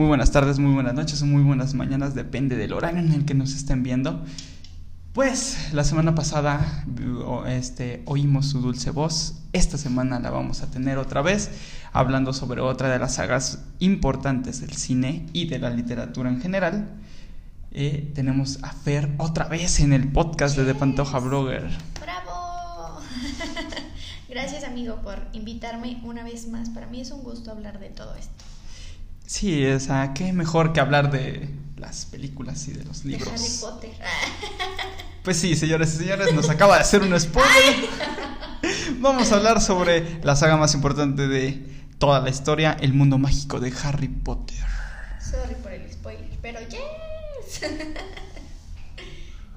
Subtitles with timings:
[0.00, 3.26] Muy buenas tardes, muy buenas noches o muy buenas mañanas, depende del horario en el
[3.26, 4.24] que nos estén viendo.
[5.12, 6.86] Pues la semana pasada
[7.48, 11.50] este, oímos su dulce voz, esta semana la vamos a tener otra vez,
[11.92, 16.88] hablando sobre otra de las sagas importantes del cine y de la literatura en general.
[17.70, 21.68] Eh, tenemos a Fer otra vez en el podcast de The Pantoja Blogger.
[22.00, 23.00] ¡Bravo!
[24.30, 26.70] Gracias amigo por invitarme una vez más.
[26.70, 28.49] Para mí es un gusto hablar de todo esto.
[29.30, 33.28] Sí, o sea, qué mejor que hablar de las películas y de los libros.
[33.28, 33.90] De Harry Potter.
[35.22, 37.76] Pues sí, señores y señores, nos acaba de hacer un spoiler.
[38.98, 41.64] Vamos a hablar sobre la saga más importante de
[41.98, 44.58] toda la historia, el mundo mágico de Harry Potter.
[45.22, 47.70] Sorry por el spoiler, pero yes.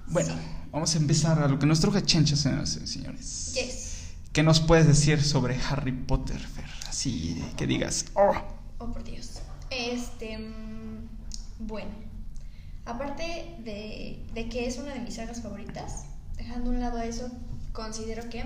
[0.08, 0.36] Bueno,
[0.72, 3.54] vamos a empezar a lo que nos truje chencha, señores y señores.
[3.56, 3.94] Yes.
[4.34, 6.70] ¿Qué nos puedes decir sobre Harry Potter, Fer?
[6.88, 8.34] Así que digas, oh.
[8.78, 9.33] Oh, por Dios.
[9.76, 11.08] Este, mm,
[11.60, 11.92] bueno,
[12.86, 16.06] aparte de, que es una de mis sagas favoritas,
[16.38, 17.32] dejando un lado eso,
[17.72, 18.46] considero que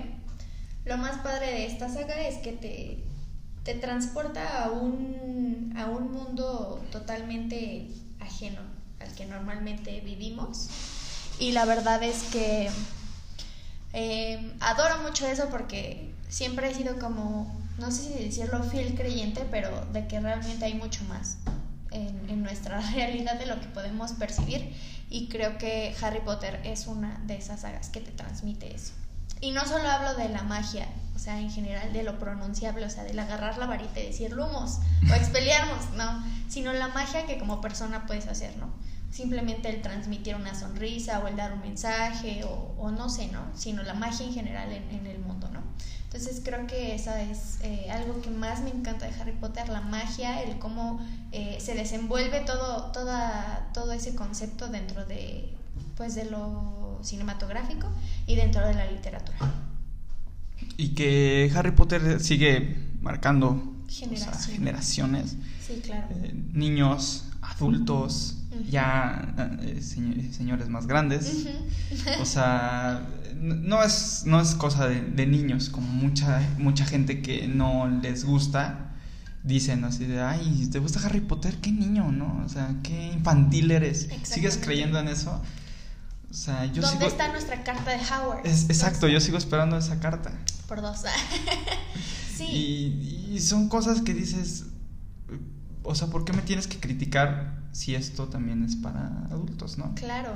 [0.84, 3.04] lo más padre de esta saga es que te,
[3.64, 7.88] te transporta a un, a un mundo totalmente
[8.20, 8.60] ajeno
[9.00, 10.68] al que normalmente vivimos.
[11.38, 12.68] Y la verdad es que
[13.92, 19.46] eh, adoro mucho eso porque siempre he sido como no sé si decirlo fiel creyente,
[19.50, 21.38] pero de que realmente hay mucho más
[21.90, 24.74] en, nuestra realidad de lo que podemos percibir.
[25.10, 28.92] Y creo que Harry Potter es una de esas sagas que te transmite eso.
[29.40, 32.90] Y no solo hablo de la magia, o sea, en general de lo pronunciable, o
[32.90, 37.38] sea, del agarrar la varita y decir lumos o expeliarnos, no, sino la magia que
[37.38, 38.68] como persona puedes hacer, ¿no?
[39.10, 43.40] Simplemente el transmitir una sonrisa o el dar un mensaje o, no sé, ¿no?
[43.54, 45.62] Sino la magia en general en el mundo, ¿no?
[46.10, 49.82] Entonces creo que esa es eh, algo que más me encanta de Harry Potter, la
[49.82, 55.52] magia, el cómo eh, se desenvuelve todo, toda, todo ese concepto dentro de,
[55.98, 57.88] pues, de lo cinematográfico
[58.26, 59.36] y dentro de la literatura.
[60.78, 65.36] Y que Harry Potter sigue marcando generaciones.
[65.60, 66.06] Sí, claro.
[66.22, 68.37] Eh, niños, adultos,
[68.68, 69.34] ya
[69.80, 71.46] señores, más grandes.
[72.20, 77.88] O sea, no es, no es cosa de, niños, como mucha, mucha gente que no
[77.88, 78.92] les gusta,
[79.42, 81.56] dicen así de, ay, ¿te gusta Harry Potter?
[81.56, 82.42] ¿Qué niño, no?
[82.44, 84.08] O sea, qué infantil eres.
[84.22, 85.40] ¿Sigues creyendo en eso?
[86.30, 88.46] O sea, yo ¿Dónde está nuestra carta de Howard?
[88.46, 90.32] exacto, yo sigo esperando esa carta.
[90.66, 91.04] Por dos.
[92.36, 92.44] sí.
[92.44, 94.66] Y, y son cosas que dices,
[95.88, 99.94] o sea, ¿por qué me tienes que criticar si esto también es para adultos, no?
[99.94, 100.32] Claro.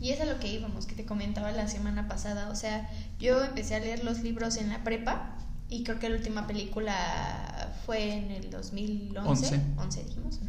[0.00, 2.48] Y es a lo que íbamos, que te comentaba la semana pasada.
[2.50, 2.88] O sea,
[3.18, 5.36] yo empecé a leer los libros en la prepa
[5.68, 9.60] y creo que la última película fue en el 2011.
[9.76, 10.40] 11, dijimos.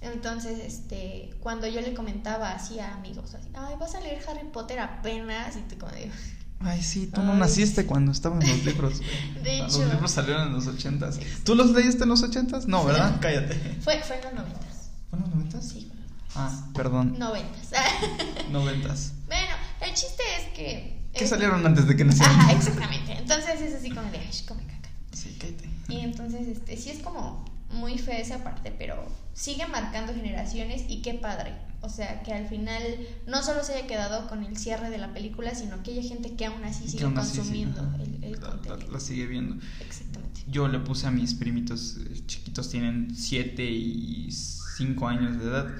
[0.00, 4.46] Entonces, este, cuando yo le comentaba así a amigos, así, ay, vas a leer Harry
[4.52, 6.12] Potter apenas, y te como digo,
[6.60, 9.00] Ay, sí, tú no naciste cuando estaban los libros.
[9.42, 9.80] de hecho.
[9.80, 11.18] Los libros salieron en los ochentas.
[11.44, 12.66] ¿Tú los leíste en los ochentas?
[12.66, 13.18] No, ¿verdad?
[13.20, 13.54] Cállate.
[13.82, 14.90] Fue, fue en los noventas.
[15.10, 15.68] ¿Fue en los noventas?
[15.68, 15.90] Sí,
[16.36, 17.16] Ah, perdón.
[17.18, 17.70] Noventas.
[18.50, 19.12] Noventas.
[19.28, 21.00] Bueno, el chiste es que.
[21.14, 22.34] ¿Qué salieron antes de que nacieran?
[22.40, 23.12] Ajá, exactamente.
[23.12, 24.88] Entonces es así como de, ay, come caca.
[25.12, 25.70] Sí, cállate.
[25.88, 27.44] Y entonces, este, sí es como
[27.74, 28.96] muy fea esa parte, pero
[29.34, 31.52] sigue marcando generaciones y qué padre.
[31.80, 32.82] O sea, que al final
[33.26, 36.34] no solo se haya quedado con el cierre de la película, sino que haya gente
[36.34, 38.90] que aún así sigue consumiendo el, el contenido.
[38.90, 39.62] La, sigue viendo.
[39.80, 40.40] Exactamente.
[40.46, 45.74] Yo le puse a mis primitos eh, chiquitos, tienen 7 y 5 años de edad,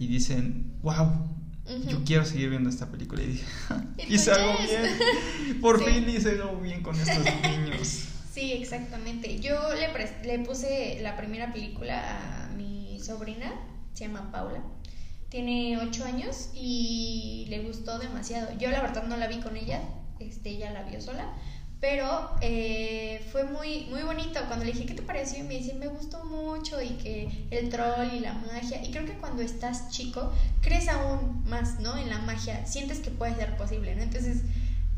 [0.00, 1.36] y dicen, wow,
[1.88, 3.22] yo quiero seguir viendo esta película.
[3.22, 3.46] Y dije,
[4.08, 5.60] hice algo bien.
[5.60, 8.04] Por fin hice algo bien con estos niños.
[8.36, 9.40] Sí, exactamente.
[9.40, 9.88] Yo le,
[10.24, 13.50] le puse la primera película a mi sobrina,
[13.94, 14.62] se llama Paula.
[15.30, 18.48] Tiene 8 años y le gustó demasiado.
[18.58, 19.80] Yo la verdad no la vi con ella,
[20.20, 21.32] este, ella la vio sola
[21.80, 24.40] pero eh, fue muy, muy bonito.
[24.46, 25.40] Cuando le dije, ¿qué te pareció?
[25.40, 28.82] Y me dice, me gustó mucho y que el troll y la magia.
[28.82, 30.32] Y creo que cuando estás chico,
[30.62, 31.96] crees aún más, ¿no?
[31.98, 32.66] En la magia.
[32.66, 34.02] Sientes que puede ser posible, ¿no?
[34.02, 34.42] Entonces,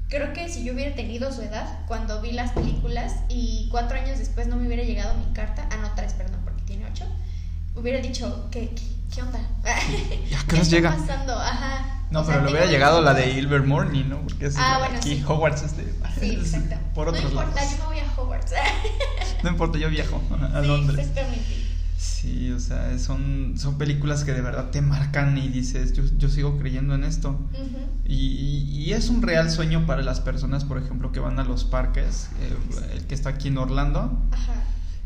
[0.08, 4.18] creo que si yo hubiera tenido su edad cuando vi las películas y cuatro años
[4.18, 7.04] después no me hubiera llegado mi carta, ah, no, tres, perdón, porque tiene ocho,
[7.74, 8.74] hubiera dicho, ¿qué,
[9.14, 9.40] qué, onda?
[10.30, 10.96] ¿Ya qué nos llega?
[10.96, 11.34] pasando?
[11.34, 11.94] Ajá.
[12.10, 14.20] No, pero le hubiera llegado la de Hilbert Morning, ¿no?
[14.22, 15.84] Porque es ah, bueno, aquí Hogwarts es de,
[16.18, 16.76] Sí, exacto.
[16.94, 18.52] Por otros no importa, yo no voy a Hogwarts.
[19.42, 20.22] no importa, yo viajo
[20.54, 21.06] a sí, Londres.
[21.06, 21.67] Exactamente.
[21.98, 26.28] Sí, o sea, son, son películas que de verdad te marcan y dices, yo, yo
[26.28, 27.36] sigo creyendo en esto.
[28.04, 28.14] y,
[28.72, 32.28] y, es un real sueño para las personas, por ejemplo, que van a los parques,
[32.40, 32.56] eh,
[32.94, 34.16] el que está aquí en Orlando.
[34.30, 34.54] Ajá.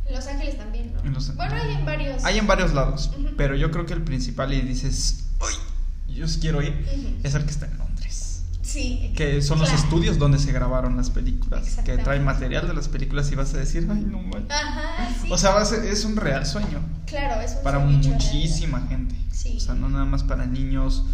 [0.06, 1.00] En Los Ángeles también, ¿no?
[1.02, 2.24] En Los- Bueno, hay en varios.
[2.24, 6.14] Hay en varios lados, pero yo creo que el principal y dices, ¡ay!
[6.14, 8.21] Yo quiero ir, es el que está en Londres.
[8.72, 9.12] Sí.
[9.14, 11.78] Que son los estudios donde se grabaron las películas.
[11.84, 14.50] Que trae material de las películas y vas a decir, ¡ay, no manches".
[14.50, 15.28] Ajá, sí.
[15.30, 16.80] O sea, va a es un real sueño
[17.12, 19.14] claro, es un para sueño muchísima gente.
[19.30, 19.56] Sí.
[19.56, 21.04] O sea, no nada más para niños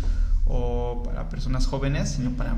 [0.45, 2.57] o para personas jóvenes, sino para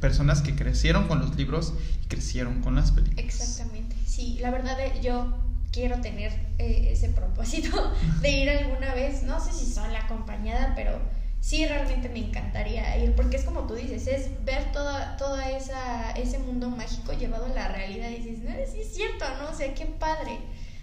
[0.00, 1.74] personas que crecieron con los libros
[2.04, 3.24] y crecieron con las películas.
[3.24, 5.34] Exactamente, sí, la verdad eh, yo
[5.72, 10.98] quiero tener eh, ese propósito de ir alguna vez, no sé si sola, acompañada, pero
[11.40, 16.10] sí realmente me encantaría ir, porque es como tú dices, es ver toda, toda esa,
[16.12, 19.50] ese mundo mágico llevado a la realidad y dices, no, sí es cierto, ¿no?
[19.50, 20.38] O sea, qué padre.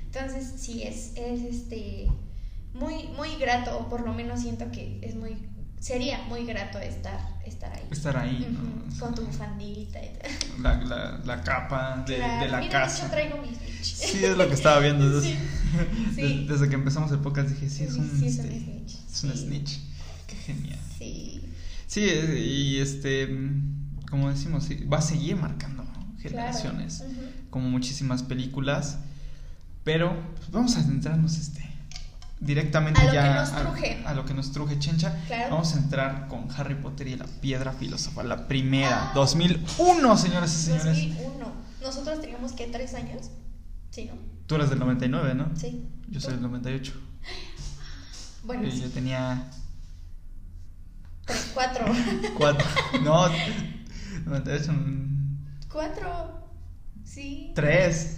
[0.05, 2.07] Entonces, sí, es, es este
[2.73, 5.37] muy, muy grato, o por lo menos siento que es muy,
[5.79, 7.83] sería muy grato estar, estar ahí.
[7.91, 8.47] Estar ahí,
[8.99, 10.31] Con tu bufandita y tal.
[10.61, 13.03] la, la, la capa de, Claro, de la mira, casa.
[13.03, 13.57] hecho traigo mis.
[13.85, 15.07] Sí, es lo que estaba viendo.
[15.21, 15.37] Desde, Sí,
[16.15, 16.21] sí.
[16.21, 18.95] desde- desde que empezamos el podcast dije, sí, es un, Sí, es un este, snitch,
[19.11, 19.79] es un snitch.
[20.47, 20.79] Genial.
[20.97, 21.41] Sí,
[21.87, 23.29] Sí, y este,
[24.09, 25.85] como decimos, va a seguir marcando
[26.19, 27.03] generaciones,
[27.49, 28.97] como muchísimas películas,
[29.85, 31.65] pero pues, vamos a centrarnos este
[32.39, 34.03] directamente A lo ya que nos a- truje.
[34.05, 35.23] A, lo que nos truje Chencha.
[35.27, 35.51] Claro.
[35.55, 39.11] Vamos a entrar con Harry Potter y la piedra filosofal, la primera, Ah.
[39.15, 40.85] 2001, señoras y señores.
[40.85, 41.51] 2001.
[41.81, 43.29] Nosotros teníamos que tres años.
[43.91, 44.13] Sí, ¿no?
[44.45, 45.49] Tú eres del 99, ¿no?
[45.55, 45.87] Sí.
[46.09, 46.93] Yo soy del 98.
[48.43, 48.81] Bueno, sí.
[48.81, 49.49] yo tenía
[51.57, 51.85] cuatro.
[52.37, 52.67] cuatro.
[53.03, 53.27] no,
[54.25, 54.71] 98.
[54.71, 55.37] mm,
[55.71, 56.41] cuatro.
[57.03, 57.51] Sí.
[57.55, 58.17] Tres.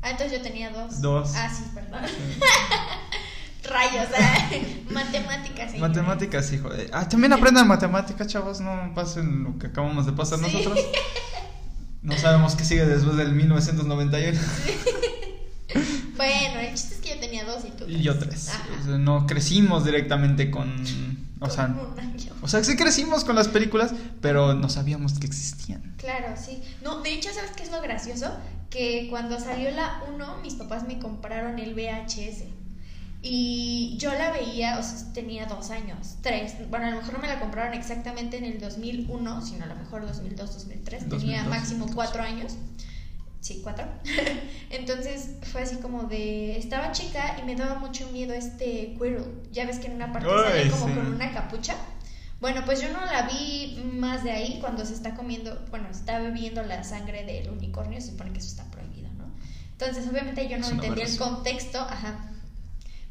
[0.00, 1.00] Ah, entonces yo tenía dos.
[1.02, 1.32] Dos.
[1.34, 2.00] Ah, sí, perdón.
[3.64, 4.84] Rayos, ¿eh?
[4.90, 5.70] Matemáticas.
[5.72, 5.80] señores.
[5.96, 6.70] Matemáticas, hijo.
[6.70, 8.60] de- Ah, también aprendan matemáticas, chavos.
[8.60, 10.44] No pasen lo que acabamos de pasar Sí.
[10.46, 10.78] nosotros.
[12.00, 14.38] No sabemos qué sigue después del 1991.
[16.16, 16.94] Bueno, el chiste
[17.38, 17.84] tenía dos y tú.
[17.88, 18.48] Y yo tres.
[18.50, 18.66] Ajá.
[18.80, 20.68] O sea, no crecimos directamente con.
[21.40, 22.32] O Con sea, un año.
[22.42, 25.94] o sea, sí crecimos con las películas, pero no sabíamos que existían.
[25.98, 26.60] Claro, sí.
[26.82, 28.32] No, de hecho, ¿sabes qué es lo gracioso?
[28.70, 32.42] Que cuando salió la 1, mis papás me compraron el VHS.
[33.22, 36.54] Y yo la veía, o sea, tenía dos años, tres.
[36.70, 39.74] Bueno, a lo mejor no me la compraron exactamente en el 2001, sino a lo
[39.74, 41.08] mejor 2002, 2003.
[41.08, 41.94] Tenía 2002, máximo 2003.
[41.94, 42.52] cuatro años.
[43.40, 43.86] Sí, cuatro.
[44.70, 46.58] Entonces fue así como de.
[46.58, 49.42] Estaba chica y me daba mucho miedo este Quirrell.
[49.52, 50.94] Ya ves que en una parte sale como sí.
[50.94, 51.76] con una capucha.
[52.40, 56.20] Bueno, pues yo no la vi más de ahí cuando se está comiendo, bueno, está
[56.20, 59.24] bebiendo la sangre del unicornio, se supone que eso está prohibido, ¿no?
[59.72, 62.30] Entonces, obviamente yo no entendía el contexto, ajá.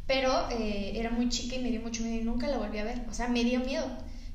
[0.05, 2.85] Pero eh, era muy chica y me dio mucho miedo y nunca la volví a
[2.85, 3.85] ver, o sea, me dio miedo.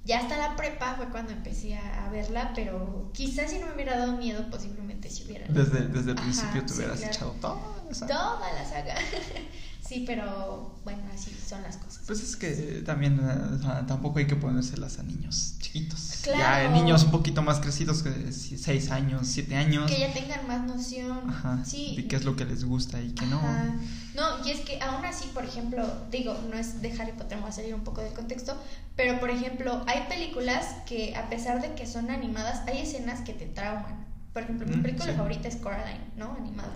[0.05, 3.75] Ya hasta la prepa fue cuando empecé a, a verla, pero quizás si no me
[3.75, 5.47] hubiera dado miedo, posiblemente si hubiera.
[5.49, 7.13] Desde, desde el Ajá, principio te sí, hubieras claro.
[7.13, 8.07] echado toda esa.
[8.07, 8.95] Toda la saga.
[9.89, 12.03] sí, pero bueno, así son las cosas.
[12.07, 16.21] Pues es que también eh, o sea, tampoco hay que ponérselas a niños chiquitos.
[16.23, 16.69] Claro.
[16.69, 19.91] Ya niños un poquito más crecidos, que 6 años, 7 años.
[19.91, 21.29] Que ya tengan más noción.
[21.29, 21.65] Ajá.
[21.65, 21.95] Sí.
[21.97, 23.39] De qué es lo que les gusta y que no.
[23.39, 23.77] Ajá.
[24.15, 27.43] No, y es que aún así, por ejemplo, digo, no es de Harry Potter, me
[27.43, 28.57] voy a salir un poco del contexto,
[28.95, 33.33] pero por ejemplo, hay películas que a pesar de que son animadas, hay escenas que
[33.33, 34.12] te trauman.
[34.33, 35.17] Por ejemplo, mi película sí.
[35.17, 36.35] favorita es Coraline, ¿no?
[36.39, 36.73] Animada.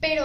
[0.00, 0.24] Pero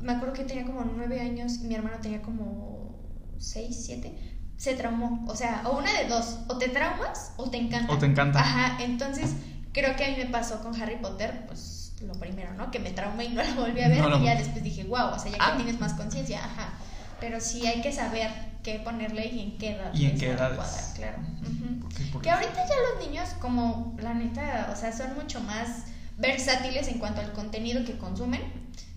[0.00, 2.98] me acuerdo que tenía como nueve años y mi hermano tenía como
[3.38, 4.14] seis, siete.
[4.56, 5.24] Se traumó.
[5.28, 6.40] O sea, o una de dos.
[6.48, 7.92] O te traumas o te encanta.
[7.92, 8.40] O te encanta.
[8.40, 8.82] Ajá.
[8.82, 9.34] Entonces,
[9.72, 12.70] creo que a mí me pasó con Harry Potter, pues lo primero, ¿no?
[12.70, 13.98] Que me traumé y no la volví a ver.
[14.00, 15.50] No la y ya después dije, wow, o sea, ya Ah.
[15.52, 16.72] que tienes más conciencia, ajá.
[17.20, 18.30] Pero sí hay que saber
[18.62, 19.92] qué ponerle y en qué edad.
[19.94, 21.18] ¿Y en qué adecuada, claro.
[21.42, 21.80] Ujú.
[21.80, 22.04] ¿Por qué?
[22.12, 25.84] Porque- Que ahorita ya los niños, como la neta, o sea, son mucho más
[26.20, 28.40] versátiles en cuanto al contenido que consumen,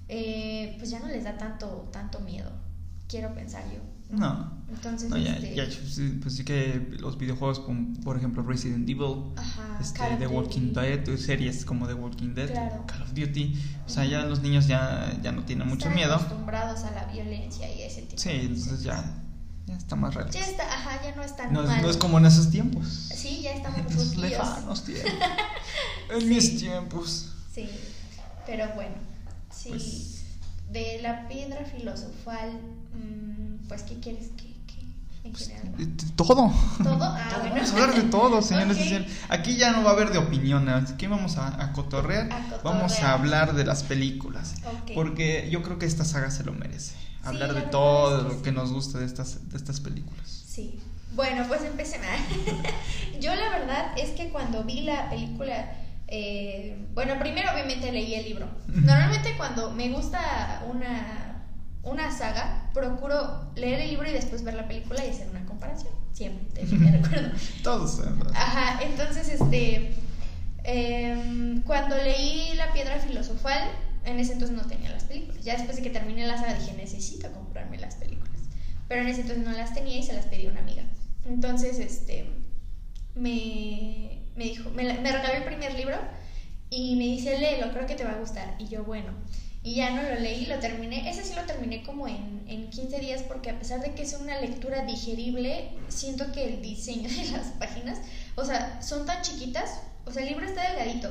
[0.09, 2.51] eh, pues ya no les da tanto, tanto miedo,
[3.07, 3.79] quiero pensar yo.
[4.09, 4.61] No.
[4.69, 8.87] Entonces, No, ya, este, ya, sí, pues sí que los videojuegos como por ejemplo Resident
[8.87, 10.73] Evil, ajá, este, The Walking.
[10.73, 12.85] Dead, series como The Walking Dead, Claro.
[12.87, 16.15] Call of Duty, o sea, ya los niños ya, ya no tienen mucho miedo.
[16.15, 18.49] acostumbrados a la violencia y ese tipo Sí, de cosas.
[18.51, 19.22] entonces ya,
[19.65, 20.33] ya está más relax.
[20.35, 21.81] Ya está, ajá, ya no es tan No, es- mal.
[21.81, 22.87] no es como en esos tiempos.
[23.15, 23.79] Sí, ya estamos
[24.13, 25.13] En lejanos tiempos.
[26.09, 27.29] En mis tiempos.
[27.53, 27.69] Sí,
[28.45, 28.95] pero bueno,
[29.51, 29.69] sí.
[29.69, 30.09] Pues-
[30.71, 32.49] De la piedra filosofal,
[32.93, 34.53] mm, pues, ¿qué quieres que,
[35.23, 35.71] en general?
[35.77, 36.25] T- Todo.
[36.25, 36.51] ¿Todo?
[37.03, 37.55] Ah, Todo, bueno.
[37.55, 38.85] Vamos a hablar de todo, señores y Ok.
[38.87, 39.11] señores.
[39.29, 42.25] Aquí ya no va a haber de opinión, aquí vamos a, a cotorrear.
[42.33, 42.63] A cotorrear.
[42.63, 44.55] Vamos a hablar de las películas.
[44.65, 44.91] Ok.
[44.95, 46.95] Porque yo creo que esta saga se lo merece.
[47.23, 48.37] Hablar la de todo lo sí.
[48.43, 50.27] que nos gusta de estas, de estas películas.
[50.27, 50.79] Sí.
[51.15, 52.07] Bueno, pues empecemos.
[53.19, 55.75] Yo la verdad es que cuando vi la película,
[56.07, 58.47] eh, bueno, primero obviamente leí el libro.
[58.67, 61.33] Normalmente cuando me gusta una
[61.83, 65.93] una saga, procuro leer el libro y después ver la película y hacer una comparación.
[66.13, 67.31] Siempre, te, recuerdo.
[67.61, 68.01] Todos.
[68.33, 69.93] Ajá, entonces, este,
[70.63, 73.69] em, cuando leí La Piedra Filosofal,
[74.05, 75.43] en ese entonces no tenía las películas.
[75.43, 78.41] Ya después de que terminé la saga dije, necesito comprarme las películas.
[78.87, 80.83] Pero en ese entonces no las tenía y se las pedí a una amiga.
[81.25, 82.29] Entonces, este,
[83.15, 85.97] me, me dijo, me, me el primer libro
[86.69, 88.55] y me dice, léelo, creo que te va a gustar.
[88.59, 89.13] Y yo, bueno.
[89.65, 91.09] Y ya no lo leí, lo terminé.
[91.09, 94.13] Ese sí lo terminé como en, en 15 días porque a pesar de que es
[94.13, 97.99] una lectura digerible, siento que el diseño de las páginas,
[98.35, 101.09] o sea, son tan chiquitas, o sea, el libro está delgadito,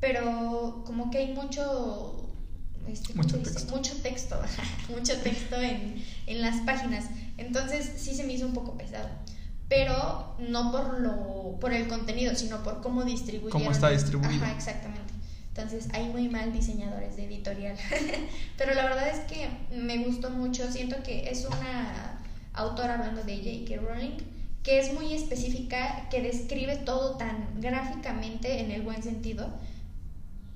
[0.00, 2.28] pero como que hay mucho...
[2.88, 3.76] Este, mucho, texto.
[3.76, 4.40] mucho texto.
[4.88, 7.06] mucho texto en, en las páginas.
[7.38, 9.08] Entonces sí se me hizo un poco pesado
[9.68, 13.52] pero no por lo por el contenido, sino por cómo distribuyeron.
[13.52, 14.44] Cómo está distribuido.
[14.44, 15.14] Ajá, exactamente.
[15.48, 17.76] Entonces, hay muy mal diseñadores de editorial.
[18.58, 22.20] pero la verdad es que me gustó mucho, siento que es una
[22.52, 23.80] autora hablando de J.K.
[23.80, 24.16] Rowling
[24.62, 29.48] que es muy específica, que describe todo tan gráficamente en el buen sentido,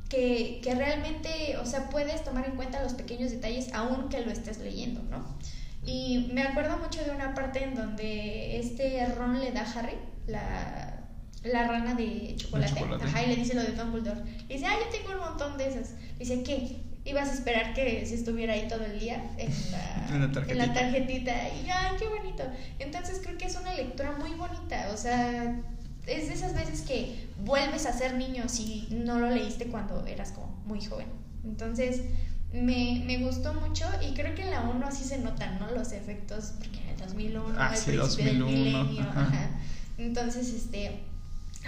[0.08, 4.30] que, que realmente, o sea, puedes tomar en cuenta los pequeños detalles aun que lo
[4.30, 5.36] estés leyendo, ¿no?
[5.84, 9.96] Y me acuerdo mucho de una parte en donde este Ron le da a Harry
[10.26, 10.96] la,
[11.44, 14.20] la rana de chocolate, Ajá, y le dice lo de Dumbledore.
[14.48, 15.94] Y dice, ah, yo tengo un montón de esas.
[16.18, 16.78] Dice, ¿qué?
[17.04, 20.42] Ibas a esperar que se estuviera ahí todo el día en la, en la.
[20.48, 21.32] En la tarjetita.
[21.50, 22.42] Y ay, qué bonito.
[22.80, 24.90] Entonces creo que es una lectura muy bonita.
[24.92, 25.56] O sea,
[26.06, 30.32] es de esas veces que vuelves a ser niño si no lo leíste cuando eras
[30.32, 31.08] como muy joven.
[31.44, 32.02] Entonces,
[32.52, 35.70] me, me, gustó mucho y creo que en la 1 sí se notan, ¿no?
[35.72, 39.50] Los efectos, porque en el 2001, ah, el sí, principio 2001, del milenio, ajá.
[39.98, 41.00] Entonces, este,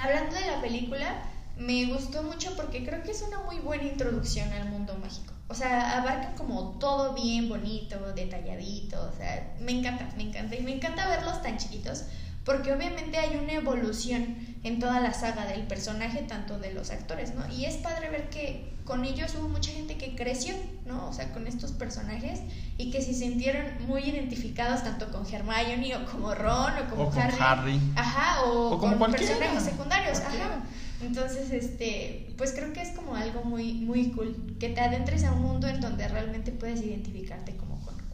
[0.00, 1.22] hablando de la película,
[1.56, 5.32] me gustó mucho porque creo que es una muy buena introducción al mundo mágico.
[5.48, 10.62] O sea, abarca como todo bien bonito, detalladito, o sea, me encanta, me encanta y
[10.62, 12.04] me encanta verlos tan chiquitos
[12.48, 17.34] porque obviamente hay una evolución en toda la saga del personaje, tanto de los actores,
[17.34, 17.46] ¿no?
[17.52, 20.54] Y es padre ver que con ellos hubo mucha gente que creció,
[20.86, 21.10] ¿no?
[21.10, 22.40] O sea, con estos personajes
[22.78, 27.10] y que se sintieron muy identificados tanto con Hermione o como Ron o como o
[27.10, 27.78] con Harry.
[27.94, 30.46] Ajá, o, o como con personajes secundarios, Cualquiera.
[30.46, 30.62] ajá.
[31.02, 35.32] Entonces, este, pues creo que es como algo muy, muy cool, que te adentres a
[35.32, 37.67] un mundo en donde realmente puedes identificarte con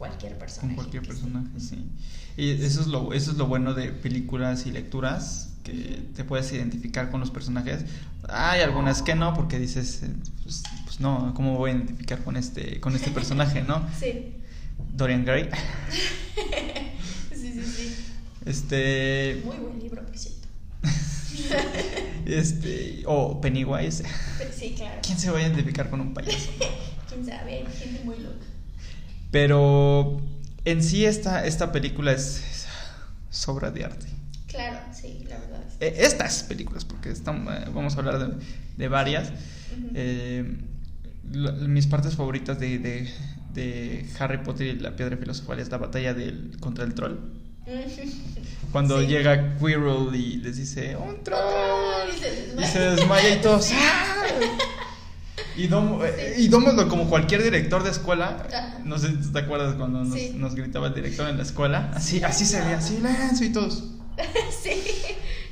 [0.07, 0.67] cualquier persona.
[0.67, 1.89] Con cualquier personaje, sí.
[2.37, 6.51] Y eso es lo, eso es lo bueno de películas y lecturas, que te puedes
[6.51, 7.85] identificar con los personajes.
[8.29, 10.09] Hay algunas que no, porque dices, eh,
[10.43, 13.87] pues, pues no, ¿cómo voy a identificar con este, con este personaje, no?
[13.99, 14.33] Sí.
[14.93, 15.49] Dorian Gray.
[17.33, 17.95] sí, sí, sí.
[18.45, 19.41] Este.
[19.45, 20.47] Muy buen libro, por cierto.
[22.25, 23.03] este.
[23.05, 24.03] O Pennywise.
[24.53, 24.99] Sí, claro.
[25.01, 26.51] ¿Quién se va a identificar con un payaso?
[27.07, 28.45] Quién sabe, gente muy loca.
[29.35, 30.21] Pero
[30.63, 32.67] en sí esta, esta película es, es
[33.29, 34.05] sobra de arte.
[34.47, 35.61] Claro, sí, la verdad.
[35.67, 38.33] es- Eh, Estas películas, porque están, eh, vamos a hablar de,
[38.77, 39.33] de varias.
[39.93, 40.55] Eh,
[41.33, 43.09] lo- mis partes favoritas de, de,
[43.53, 47.17] de Harry Potter y la piedra filosofal es la batalla del, contra el troll.
[48.71, 49.07] Cuando Sí.
[49.07, 52.07] llega Quirrell y les dice, ¡un troll!
[52.09, 52.67] Y se Y desmaya.
[52.71, 53.69] se desmaya y todos.
[53.73, 54.23] ¡ah!
[55.57, 58.79] Y, Dom, eh, y Dumbledore, como cualquier director de escuela, Ajá.
[58.83, 60.33] no sé si te acuerdas cuando nos, Sí.
[60.35, 63.83] nos gritaba el director en la escuela, así, así se veía, silencio y todos.
[64.63, 64.81] sí.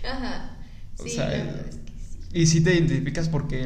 [0.05, 0.57] Ajá.
[1.00, 2.19] O Sí, sea, la eh, verdad es que sí.
[2.33, 3.65] Y sí te identificas porque,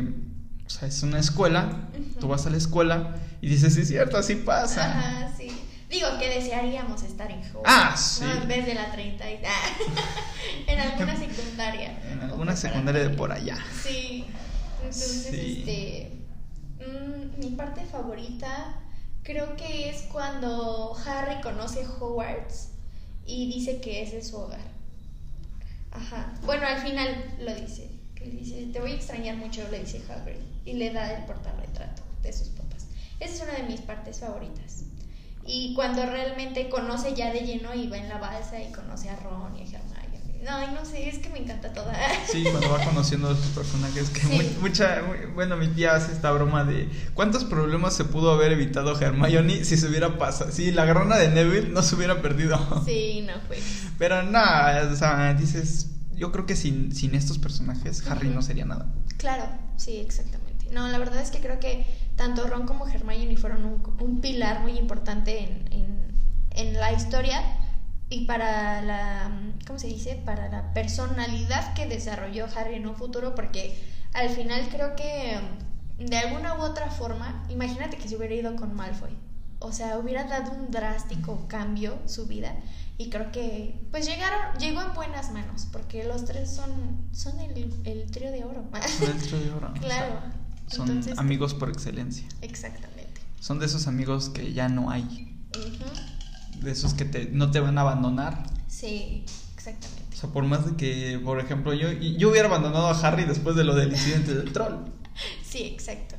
[0.65, 1.89] o sea, es una escuela,
[2.19, 4.85] tú vas a la escuela y dices, sí, es cierto, así pasa.
[4.85, 5.51] Ajá, sí.
[5.89, 7.63] Digo que desearíamos estar en Hogwarts.
[7.65, 8.23] Ah, sí.
[8.25, 8.41] ¿no?
[8.41, 9.39] En vez de la 30 y
[10.67, 11.99] En alguna secundaria.
[12.11, 13.57] En o alguna secundaria de por allá.
[13.83, 14.25] Sí.
[14.79, 15.55] Entonces, Sí.
[15.59, 16.13] este.
[16.87, 18.81] Mm, mi parte favorita
[19.27, 22.69] creo que es cuando Harry conoce Hogwarts
[23.25, 24.77] y dice que ese es su hogar.
[25.91, 26.33] Ajá.
[26.45, 27.91] Bueno, al final lo dice.
[28.15, 30.39] Que le dice, te voy a extrañar mucho, le dice Hagrid.
[30.65, 32.87] Y le da el portarretrato de sus papás.
[33.19, 34.85] Esa es una de mis partes favoritas.
[35.45, 39.15] Y cuando realmente conoce ya de lleno y va en la balsa y conoce a
[39.17, 39.81] Ron y a.
[40.47, 41.93] No, y no sé, es que me encanta toda.
[42.31, 44.27] Sí, cuando va conociendo a los personajes, que Sí.
[44.27, 48.53] mu- mucha, muy- bueno, mi tía hace esta broma de cuántos problemas se pudo haber
[48.53, 52.57] evitado Hermione si se hubiera pasado, si la grana de Neville no se hubiera perdido.
[52.85, 53.57] Sí, no fue.
[53.97, 58.65] Pero nada, o sea, dices, yo creo que sin, sin estos personajes Harry no sería
[58.65, 58.85] nada.
[59.17, 59.43] Claro,
[59.75, 60.67] sí, exactamente.
[60.71, 61.85] No, la verdad es que creo que
[62.15, 65.97] tanto Ron como Hermione fueron un, un pilar muy importante en, en,
[66.51, 67.41] en la historia
[68.09, 69.31] y para la,
[69.65, 70.21] ¿cómo se dice?
[70.25, 73.77] Para la personalidad que desarrolló Harry en un futuro, porque
[74.13, 75.37] al final creo que
[75.99, 79.11] de alguna u otra forma, imagínate que se hubiera ido con Malfoy.
[79.59, 82.55] O sea, hubiera dado un drástico cambio su vida.
[82.99, 87.73] Y creo que, pues llegaron, llegó en buenas manos, porque los tres son, son el,
[87.85, 88.63] el trío de oro.
[88.99, 89.73] Son el trío de oro.
[89.79, 90.13] claro.
[90.67, 92.27] O sea, son Entonces- amigos por excelencia.
[92.41, 93.21] Exactamente.
[93.39, 95.33] Son de esos amigos que ya no hay.
[96.61, 98.43] De esos que te, no te van a abandonar.
[98.67, 99.23] Sí,
[99.55, 100.15] exactamente.
[100.17, 103.55] O sea, por más de que, por ejemplo, yo, yo hubiera abandonado a Harry después
[103.55, 104.75] de lo del incidente del troll.
[105.43, 106.15] Sí, exacto.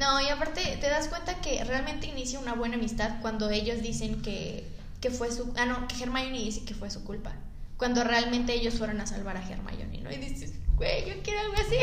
[0.00, 4.22] No, y aparte te das cuenta que realmente inicia una buena amistad cuando ellos dicen
[4.22, 4.66] que,
[5.02, 5.52] que fue su...
[5.58, 7.34] Ah, no, que Hermione dice que fue su culpa.
[7.76, 10.10] Cuando realmente ellos fueron a salvar a Hermione, ¿no?
[10.10, 11.76] Y dices, güey, yo quiero algo así.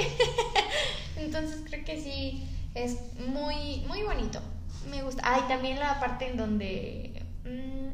[1.17, 4.41] Entonces creo que sí, es muy, muy bonito.
[4.89, 5.21] Me gusta.
[5.23, 7.16] Ah, y también la parte en donde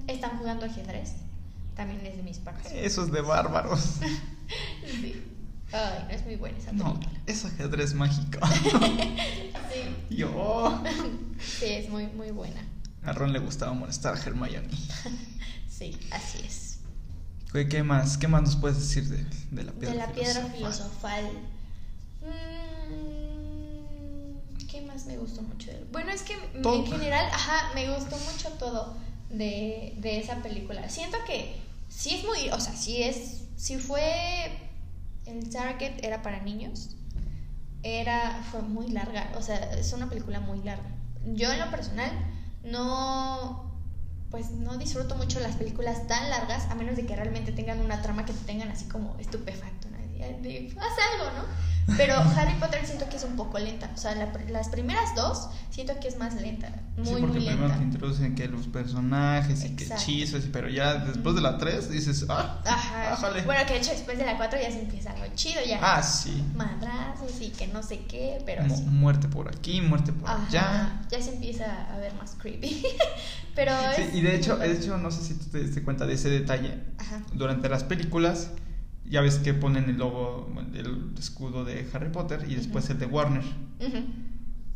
[0.07, 1.13] están jugando ajedrez.
[1.75, 2.71] También es de mis partes.
[2.73, 3.97] Esos de bárbaros.
[4.85, 5.23] Sí.
[5.71, 8.39] Ay, no es muy buena esa No, es ajedrez mágico.
[9.73, 9.81] Sí.
[10.15, 10.83] Yo.
[11.39, 12.61] Sí, es muy, muy buena.
[13.03, 14.67] A Ron le gustaba molestar a Hermione.
[15.67, 16.79] Sí, así es.
[17.51, 18.17] Güey, ¿qué más?
[18.17, 21.25] ¿Qué más nos puedes decir de, de la piedra de la piedra filosofal?
[21.25, 21.31] filosofal.
[22.93, 25.87] Mm, ¿Qué más me gustó mucho de él?
[25.91, 26.75] Bueno, es que Todo.
[26.75, 28.95] en general, ajá, me gustó mucho todo
[29.33, 30.87] de, de esa película.
[30.89, 31.55] Siento que
[31.89, 34.51] sí es muy, o sea, sí es, si fue
[35.25, 36.95] el target era para niños,
[37.83, 40.89] era, fue muy larga, o sea, es una película muy larga.
[41.25, 42.11] Yo en lo personal
[42.63, 43.71] no,
[44.31, 48.01] pues no disfruto mucho las películas tan largas, a menos de que realmente tengan una
[48.01, 49.82] trama que te tengan así como estupefacto,
[50.41, 51.63] de, haz algo, ¿no?
[51.97, 55.49] Pero Harry Potter siento que es un poco lenta, o sea, la las primeras dos
[55.69, 57.77] siento que es más lenta, muy, sí, porque muy primero lenta.
[57.77, 62.25] te introducen que los personajes y que hechizos, pero ya después de la 3 dices,
[62.29, 63.13] ah, Ajá.
[63.13, 63.41] ájale.
[63.41, 65.79] Bueno, que de hecho después de la 4 ya se empieza lo chido, ya.
[65.81, 66.41] Ah, sí.
[66.55, 68.83] Madrazos y que no sé qué, pero Mu- sí.
[68.83, 71.01] Muerte por aquí, muerte por Ajá, allá.
[71.11, 72.81] ya se empieza a ver más creepy.
[73.55, 76.05] pero Sí, es y de hecho, de hecho, no sé si tú te diste cuenta
[76.05, 76.79] de ese detalle.
[76.97, 77.21] Ajá.
[77.33, 78.51] Durante las películas,
[79.09, 83.05] ya ves que ponen el logo, el escudo de Harry Potter y después el de
[83.05, 83.43] Warner.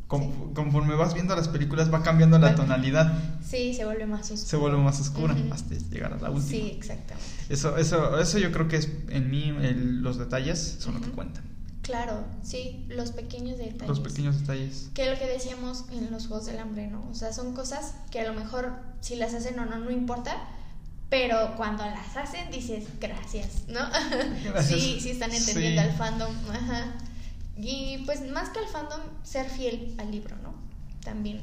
[0.07, 3.13] Con- Conforme vas viendo las películas, va cambiando la tonalidad.
[3.45, 4.47] Sí, se vuelve más oscuro.
[4.47, 6.49] Se vuelve más oscura hasta llegar a la última.
[6.49, 7.29] Sí, exactamente.
[7.49, 11.09] Eso, eso, eso yo creo que es en mí el- los detalles son lo que
[11.09, 11.43] cuentan.
[11.81, 13.87] Claro, sí, los pequeños detalles.
[13.87, 14.89] Los pequeños detalles.
[14.93, 17.05] Que es lo que decíamos en los Juegos del Hambre, ¿no?
[17.09, 20.37] O sea, son cosas que a lo mejor si las hacen o no, no importa,
[21.09, 23.79] pero cuando las hacen dices gracias, ¿no?
[24.43, 24.79] Gracias.
[24.81, 25.87] Sí, sí están entendiendo Sí.
[25.87, 26.93] al fandom, ajá.
[27.57, 30.53] Y pues más que al fandom, ser fiel al libro, ¿no?
[31.03, 31.41] También.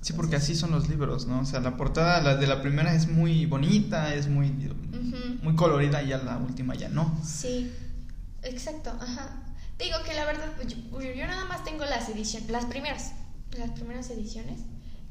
[0.00, 1.40] Sí, porque así son los libros, ¿no?
[1.40, 4.50] O sea, la portada la de la primera es muy bonita, es muy,
[5.42, 7.16] muy colorida y ya la última ya no.
[7.24, 7.70] Sí,
[8.42, 9.42] exacto, ajá.
[9.76, 13.12] Te digo que la verdad, yo, yo nada más tengo las ediciones, las primeras,
[13.56, 14.60] las primeras ediciones,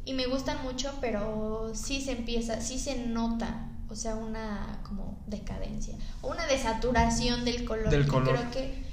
[0.03, 5.19] y me gustan mucho, pero sí se empieza, sí se nota, o sea, una como
[5.27, 7.89] decadencia, o una desaturación del color.
[7.89, 8.35] Del Y color.
[8.35, 8.83] Creo que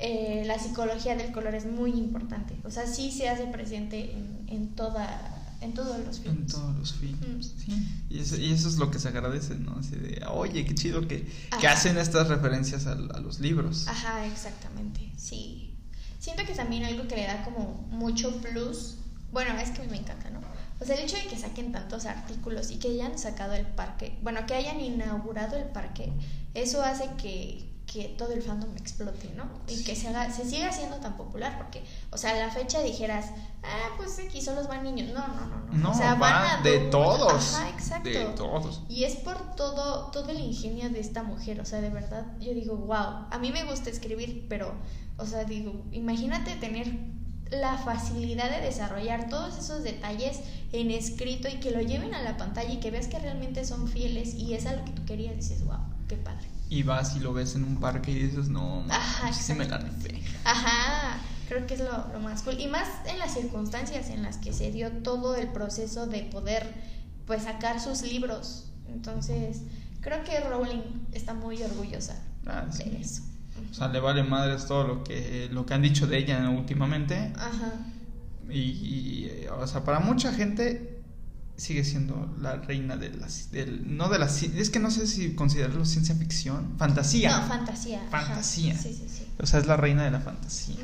[0.00, 4.44] eh, la psicología del color es muy importante, o sea, sí se hace presente en,
[4.48, 6.52] en toda, en todos los En films.
[6.52, 7.42] todos los films, Mm.
[7.42, 7.88] sí.
[8.10, 9.76] Y eso, y eso es lo que se agradece, ¿no?
[9.78, 11.26] Así de, oye, qué chido que,
[11.60, 13.86] que hacen estas referencias a, a los libros.
[13.88, 15.76] Ajá, exactamente, sí.
[16.20, 18.96] Siento que también algo que le da como mucho plus,
[19.32, 20.40] bueno, es que me encanta, ¿no?
[20.80, 24.18] O sea, el hecho de que saquen tantos artículos y que hayan sacado el parque,
[24.22, 26.12] bueno, que hayan inaugurado el parque,
[26.52, 29.44] eso hace que, que todo el fandom explote, ¿no?
[29.68, 32.80] Y que se, haga, se siga siendo tan popular, porque, o sea, a la fecha
[32.82, 33.26] dijeras,
[33.62, 35.12] ah, pues aquí solo van niños.
[35.12, 35.72] No, no, no, no.
[35.72, 36.90] No, o sea, va van de adultos.
[36.90, 37.54] todos.
[37.54, 38.08] Ajá, exacto.
[38.08, 38.82] De todos.
[38.88, 42.52] Y es por todo, todo el ingenio de esta mujer, o sea, de verdad, yo
[42.52, 44.74] digo, wow, a mí me gusta escribir, pero,
[45.18, 46.88] o sea, digo, imagínate tener
[47.50, 50.40] la facilidad de desarrollar todos esos detalles
[50.72, 53.88] en escrito y que lo lleven a la pantalla y que veas que realmente son
[53.88, 55.78] fieles y es a lo que tú querías, dices, wow,
[56.08, 56.46] qué padre.
[56.68, 59.78] Y vas y lo ves en un parque y dices, no, Ajá, sí me la
[59.78, 60.20] rifé.
[60.44, 62.58] Ajá, creo que es lo, lo más cool.
[62.58, 66.66] Y más en las circunstancias en las que se dio todo el proceso de poder,
[67.26, 68.70] pues, sacar sus libros.
[68.88, 69.60] Entonces,
[70.00, 72.84] creo que Rowling está muy orgullosa Ah, sí.
[72.90, 73.22] de eso.
[73.74, 77.32] O sea, le vale madres todo lo que, lo que han dicho de ella últimamente.
[77.34, 77.72] Ajá.
[78.48, 81.00] Y, y, o sea, para mucha gente
[81.56, 85.08] sigue siendo la reina de las del no de la ci- es que no sé
[85.08, 87.40] si considerarlo ciencia ficción, fantasía.
[87.40, 88.00] No, fantasía.
[88.12, 88.78] Fantasía.
[88.78, 89.26] Sí, sí, sí.
[89.40, 90.76] o sea, es la reina de la fantasía.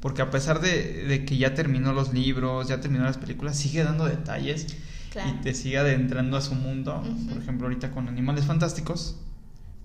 [0.00, 3.84] Porque a pesar de, de que ya terminó los libros, ya terminó las películas, sigue
[3.84, 4.66] dando detalles
[5.10, 5.30] Claro.
[5.30, 7.00] y te sigue adentrando a su mundo.
[7.28, 9.20] Por ejemplo, ahorita con Animales Fantásticos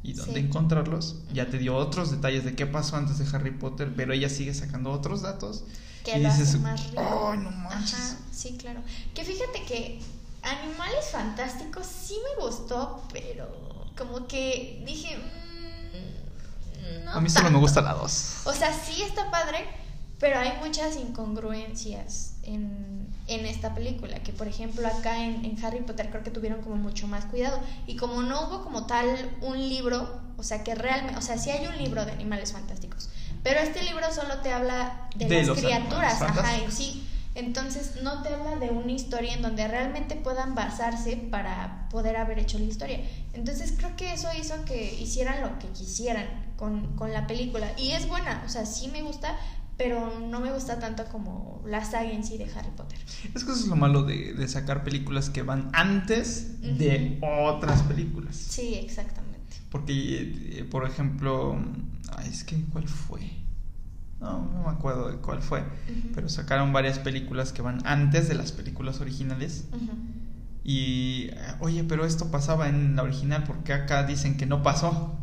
[0.03, 0.45] y dónde Sí.
[0.45, 4.29] encontrarlos, ya te dio otros detalles de qué pasó antes de Harry Potter, pero ella
[4.29, 5.63] sigue sacando otros datos
[6.05, 7.29] Que y lo hace dices, más rico.
[7.31, 7.93] ¡ay, no manches!
[7.95, 8.81] Ajá, sí, claro.
[9.13, 9.99] Que fíjate que
[10.41, 15.17] Animales Fantásticos sí me gustó, pero como que dije...
[15.17, 18.33] Mm, no a mí solo me gusta la 2.
[18.45, 19.65] O sea, sí está padre,
[20.17, 25.81] pero hay muchas incongruencias en, en esta película, que por ejemplo acá en, en, Harry
[25.81, 27.59] Potter creo que tuvieron como mucho más cuidado.
[27.87, 29.07] Y como no hubo como tal
[29.41, 33.09] un libro, o sea que realmente, o sea, sí hay un libro de animales fantásticos,
[33.43, 37.05] pero este libro solo te habla de, De las criaturas, ajá, en sí.
[37.35, 42.39] Entonces no te habla de una historia en donde realmente puedan basarse para poder haber
[42.39, 42.99] hecho la historia.
[43.33, 46.25] Entonces creo que eso hizo que hicieran lo que quisieran
[46.57, 47.71] con, con la película.
[47.77, 49.37] Y es buena, o sea, sí me gusta,
[49.79, 52.99] pero no me gusta tanto como la saga en sí de Harry Potter.
[53.33, 57.81] Es que eso es lo malo de, de sacar películas que van antes de otras
[57.83, 58.35] películas.
[58.35, 59.55] Sí, exactamente.
[59.71, 61.57] Porque, eh, por ejemplo,
[62.13, 63.21] ay, es que, ¿cuál fue?
[64.19, 65.63] No, no me acuerdo de cuál fue.
[66.13, 69.63] Pero sacaron varias películas que van antes de las películas originales.
[70.65, 75.17] Y, eh, oye, pero esto pasaba en la original, porque acá dicen que no pasó?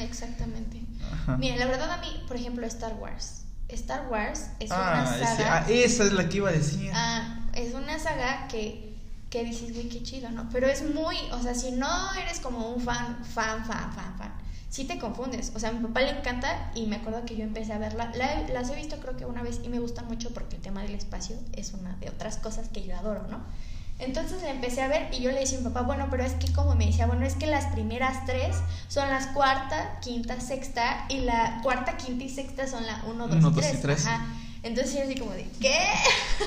[0.00, 0.82] Exactamente.
[1.12, 1.36] Ajá.
[1.36, 3.43] Mira, la verdad a mí, por ejemplo, Star Wars.
[3.68, 5.56] Star Wars es ah, una ese- saga.
[5.58, 6.90] ah, esa es la que iba a decir.
[6.94, 8.94] Ah, es una saga que,
[9.30, 10.48] que dices, güey, qué chido, ¿no?
[10.52, 14.32] Pero es muy, o sea, si no eres como un fan, fan, fan, fan, fan,
[14.68, 15.52] sí te confundes.
[15.54, 18.12] O sea, a mi papá le encanta y me acuerdo que yo empecé a verla.
[18.16, 20.82] La las he visto creo que una vez y me gusta mucho porque el tema
[20.82, 23.42] del espacio es una de otras cosas que yo adoro, ¿no?
[24.00, 26.32] Entonces la empecé a ver y yo le decía a mi papá, bueno, pero es
[26.34, 28.56] que como me decía, bueno, es que las primeras tres
[28.88, 33.36] son las cuarta, quinta, sexta y la cuarta, quinta y sexta son la uno, dos,
[33.36, 33.80] Uno, y, dos y tres.
[33.80, 34.06] tres.
[34.06, 34.26] Ajá.
[34.64, 35.76] Entonces yo así como de, ¿qué?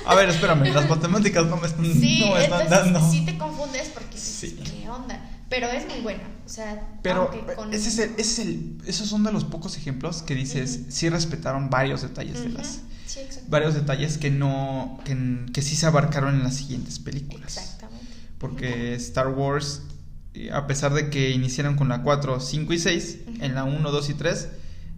[0.06, 3.12] A ver, espérame, las matemáticas no me están, Sí, no me están entonces dando.
[3.12, 4.60] sí te confundes porque dices, Sí.
[4.64, 5.20] ¿qué onda?
[5.50, 7.74] Pero es muy buena, o sea, Pero aunque con...
[7.74, 10.92] ese es el, ese es el- esos son de los pocos ejemplos que dices, Ujú.
[10.92, 12.80] sí respetaron varios detalles de las...
[13.08, 13.22] Sí.
[13.48, 17.58] Varios detalles que no, que, que sí se abarcaron en las siguientes películas.
[17.58, 18.06] Exactamente.
[18.38, 19.82] Porque Star Wars,
[20.34, 23.44] eh, a pesar de que iniciaron con la 4, 5 y 6, Ujú.
[23.44, 24.50] en la 1, 2 y 3,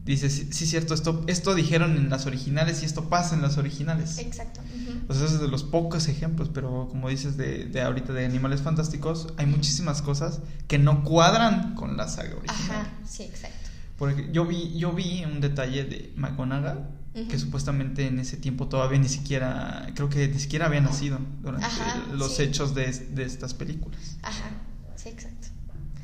[0.05, 3.57] dices, sí, sí, cierto, esto, esto dijeron en las originales y esto pasa en las
[3.57, 4.17] originales.
[4.17, 4.59] Exacto.
[4.61, 4.99] ujú.
[5.07, 8.25] O sea, ese es de los pocos ejemplos, pero como dices de, de ahorita de
[8.25, 12.71] Animales Fantásticos, hay muchísimas cosas que no cuadran con la saga original.
[12.71, 13.55] Ajá, sí, exacto.
[13.97, 18.99] Porque yo vi, yo vi un detalle de McGonagall que supuestamente en ese tiempo todavía
[18.99, 22.43] ni siquiera, creo que ni siquiera había nacido durante Ajá, los sí.
[22.43, 24.17] hechos de, de estas películas.
[24.21, 24.51] Ajá,
[24.95, 25.47] sí, exacto.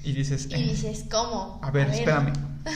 [0.04, 1.60] Y dices, Y eh, dices, ¿cómo?
[1.64, 2.34] a ver, espérame.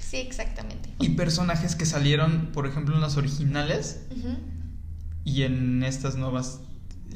[0.00, 0.90] Sí, exactamente.
[0.98, 4.00] Y personajes que salieron, por ejemplo, en las originales
[5.24, 6.60] y en estas nuevas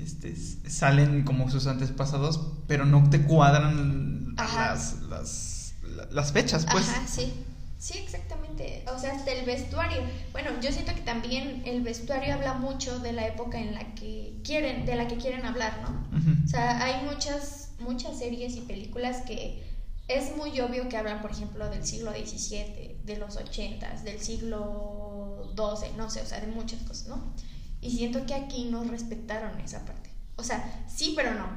[0.00, 0.36] este,
[0.68, 6.88] salen como sus antepasados, pero no te cuadran las, las, la- las fechas, pues.
[6.88, 7.32] Ajá, sí.
[7.84, 8.82] Sí, exactamente.
[8.90, 10.00] O sea, hasta el vestuario.
[10.32, 14.40] Bueno, yo siento que también el vestuario habla mucho de la época en la que
[14.42, 16.16] quieren, de la que quieren hablar, ¿no?
[16.16, 16.30] Ujú.
[16.46, 19.62] O sea, hay muchas, muchas series y películas que
[20.08, 25.52] es muy obvio que hablan, por ejemplo, del siglo XVII, de los 80, del siglo
[25.54, 27.34] XII, no sé, o sea, de muchas cosas, ¿no?
[27.82, 30.08] Y siento que aquí no respetaron esa parte.
[30.36, 31.48] O sea, sí, pero no.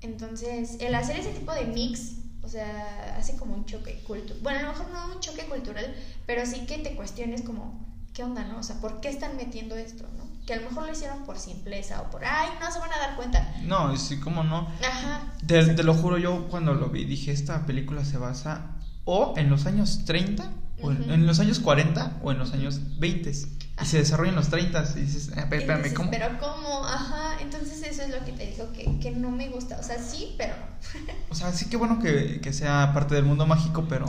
[0.00, 4.38] Entonces, el hacer ese tipo de mix, o sea, hace como un choque cultural.
[4.42, 5.94] Bueno, a lo mejor no un choque cultural,
[6.26, 8.58] pero sí que te cuestiones como, ¿qué onda, no?
[8.58, 10.24] O sea, ¿por qué están metiendo esto, no?
[10.46, 12.98] Que a lo mejor lo hicieron por simpleza o por, ay, no se van a
[12.98, 13.54] dar cuenta.
[13.62, 14.68] No, sí, cómo no.
[14.86, 15.32] Ajá.
[15.46, 19.48] Te, te lo juro, yo cuando lo vi dije, esta película se basa o en
[19.48, 20.50] los años 30,
[20.82, 23.32] o en, en los años 40, o en los años 20.
[23.80, 26.10] Y se desarrolla en los 30 y dices, eh, Y espérame, ¿cómo?
[26.10, 26.84] Pero ¿cómo?
[26.86, 29.78] Ajá, entonces eso es lo que te digo que, que no me gusta.
[29.78, 31.12] O sea, sí, pero no.
[31.30, 34.06] O sea, sí que bueno que, que sea parte del mundo mágico, pero,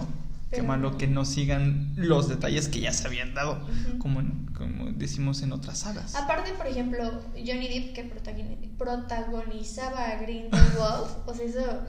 [0.52, 3.66] qué malo que no sigan los detalles que ya se habían dado,
[4.00, 6.14] como, en- como decimos en otras sagas.
[6.16, 11.80] Aparte, por ejemplo, Johnny Depp que protagoni- protagonizaba a Grindelwald, o sea, eso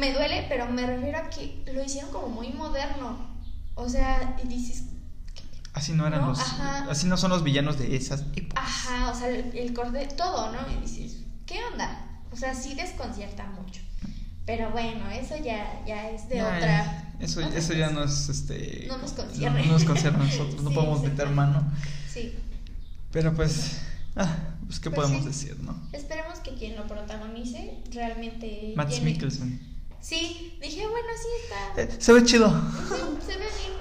[0.00, 3.38] me duele, pero me refiero a que lo hicieron como muy moderno.
[3.74, 4.82] O sea, y dices,
[5.78, 6.86] Así no eran No, los, ajá.
[6.90, 8.64] así no son los villanos de esas épocas.
[8.64, 10.58] ajá, o sea, el, el corte, todo, ¿no?
[10.72, 12.20] Y dices, ¿qué onda?
[12.32, 13.80] O sea, sí desconcierta mucho.
[14.44, 17.12] Pero bueno, eso ya, ya es de Ya, otra.
[17.20, 17.98] Eso, otra eso ya cosa.
[18.00, 18.86] no es este.
[18.88, 19.60] No nos concierne.
[19.60, 21.70] No, no nos concierne a nosotros, no podemos meter mano.
[22.12, 22.34] Sí.
[23.12, 23.78] Pero pues,
[24.16, 24.36] ah,
[24.66, 25.28] pues qué Pues podemos sí.
[25.28, 25.78] decir, ¿no?
[25.92, 28.74] Esperemos que quien lo protagonice realmente.
[28.76, 29.60] Llene- Mikkelsen.
[30.00, 31.28] Sí, dije, bueno, sí
[31.76, 31.82] está.
[31.82, 32.48] Eh, se ve chido.
[33.24, 33.78] Se ve bien.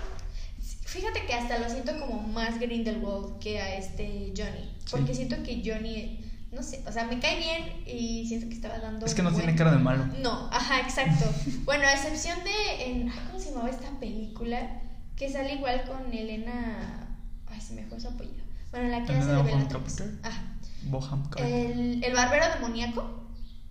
[0.88, 4.73] Fíjate que hasta lo siento como más Grindelwald que a este Johnny.
[4.89, 5.26] Porque Sí.
[5.26, 6.21] siento que Johnny,
[6.54, 9.06] no sé, o sea, me cae bien y siento que estaba dando.
[9.06, 10.06] Es que no tiene cara de malo.
[10.23, 11.26] No, ajá, exacto.
[11.65, 12.86] bueno, a excepción de.
[12.86, 14.82] En, ay, ¿Cómo se llamaba esta película?
[15.17, 17.17] Que sale igual con Elena.
[17.47, 18.43] Ay, se me fue su apellido.
[18.71, 20.04] Bueno, la que hace de Bellatrix.
[20.23, 20.41] Ajá.
[20.84, 21.30] Boham.
[21.38, 23.23] El, el barbero demoníaco.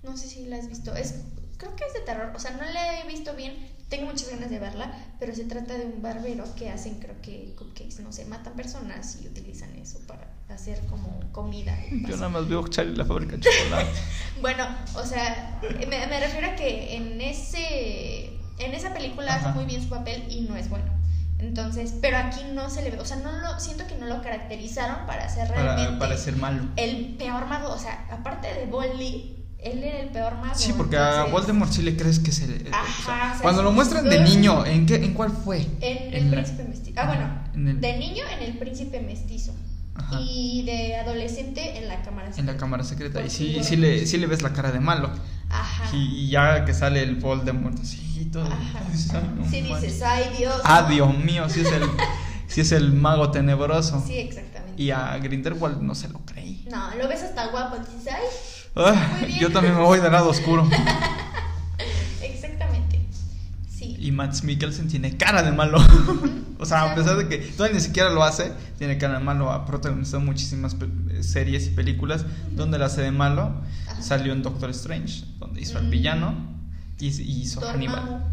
[0.02, 0.94] No sé si la has visto.
[0.94, 1.14] Es,
[1.56, 2.30] creo que es de terror.
[2.36, 3.54] O sea, no la he visto bien.
[3.88, 7.54] Tengo muchas ganas de verla, pero se trata de un barbero que hacen, creo que
[7.56, 11.78] cupcakes, no sé, matan personas y utilizan eso para hacer como comida.
[11.90, 13.90] Yo nada más veo Charlie la fábrica de chocolate.
[14.40, 19.66] bueno, o sea, me, me, refiero a que en ese en esa película hace muy
[19.66, 20.90] bien su papel y no es bueno.
[21.38, 24.22] Entonces, pero aquí no se le ve, o sea, no lo siento que no lo
[24.22, 26.62] caracterizaron para ser realmente para, ser malo.
[26.76, 29.35] El peor mago, o sea, aparte de Bolly
[29.66, 30.54] él era el peor mago.
[30.54, 32.70] Sí, porque a Voldemort sí le crees que se le.
[33.42, 35.66] cuando lo muestran de niño, ¿en qué en cuál fue?
[35.80, 37.00] En, El Príncipe Mestizo.
[37.00, 39.54] Ah, bueno, de niño en El Príncipe Mestizo.
[40.20, 42.40] Y de adolescente en la cámara secreta.
[42.40, 43.22] En la cámara secreta.
[43.24, 45.10] Y sí, sí, le, sí le ves la cara de malo.
[45.48, 45.96] Ajá.
[45.96, 48.44] Y, ya que sale el Voldemort así y todo.
[48.44, 48.82] Ajá.
[49.50, 50.54] sí dices, ay Dios.
[50.64, 51.82] Ah, Dios mío, sí es el,
[52.46, 54.04] sí es el mago tenebroso.
[54.06, 54.80] Sí, exactamente.
[54.80, 56.66] Y a Grindelwald no se lo creí.
[56.70, 58.20] No, lo ves hasta guapo, dices, ay
[59.40, 60.68] yo también me voy del lado oscuro.
[62.22, 63.00] Exactamente.
[63.68, 63.96] Sí.
[63.98, 65.78] Y Max Mikkelsen tiene cara de malo.
[66.58, 69.50] o sea, a pesar de que todavía ni siquiera lo hace, tiene cara de malo.
[69.50, 70.76] Ha protagonizado muchísimas
[71.20, 73.62] series y películas donde la hace de malo.
[74.00, 76.34] Salió en Doctor Strange, donde hizo al villano
[76.98, 78.26] y, hizo Hannibal.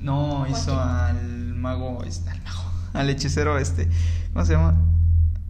[0.00, 3.88] No, hizo al mago, este, al mago, al hechicero este,
[4.32, 4.78] ¿cómo se llama?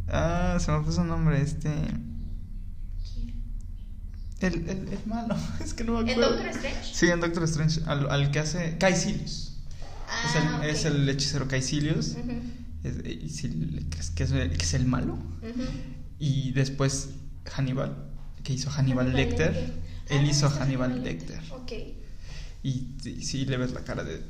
[0.08, 1.70] Ah, se me puso un nombre, este
[4.40, 6.36] el, el, el, malo, es que no me acuerdo.
[6.36, 6.94] ¿En Doctor Strange?
[6.94, 9.56] Sí, en Doctor Strange, al, al que hace Caecilius.
[10.08, 12.16] Ah, es, el, es el hechicero Caecilius.
[13.04, 13.48] y si
[13.90, 15.18] crees que es, que es el malo.
[16.18, 17.10] Y después
[17.44, 17.96] Hannibal,
[18.42, 19.74] que hizo Hannibal, Lecter.
[20.08, 21.40] Él ah, hizo Hannibal Lecter.
[21.50, 21.72] Ok.
[22.62, 24.22] Y sí, le ves la cara de.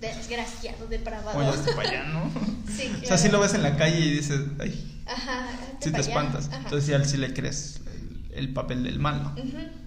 [0.00, 1.38] Desgraciado, depravado.
[1.38, 2.30] Oye, para allá, ¿no?
[2.76, 2.92] sí.
[3.02, 5.02] O sea, si lo ves en la calle y dices, ay.
[5.06, 5.48] Ajá.
[5.80, 6.50] Si te espantas.
[6.52, 7.80] Entonces, sí, al sí le crees
[8.36, 9.32] el papel del malo.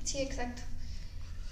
[0.04, 0.62] Sí, exacto.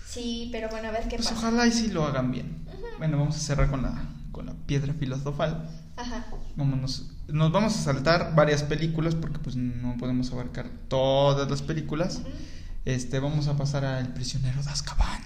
[0.08, 1.48] Sí, pero bueno, a ver qué pues pasa.
[1.48, 2.66] Ojalá y sí lo hagan bien.
[2.98, 5.70] Bueno, vamos a cerrar con la, con la piedra filosofal.
[5.96, 6.26] Ajá.
[6.56, 12.22] Vámonos, nos vamos a saltar varias películas porque pues no podemos abarcar todas las películas.
[12.86, 15.22] Este, vamos a pasar a El prisionero de Azkaban.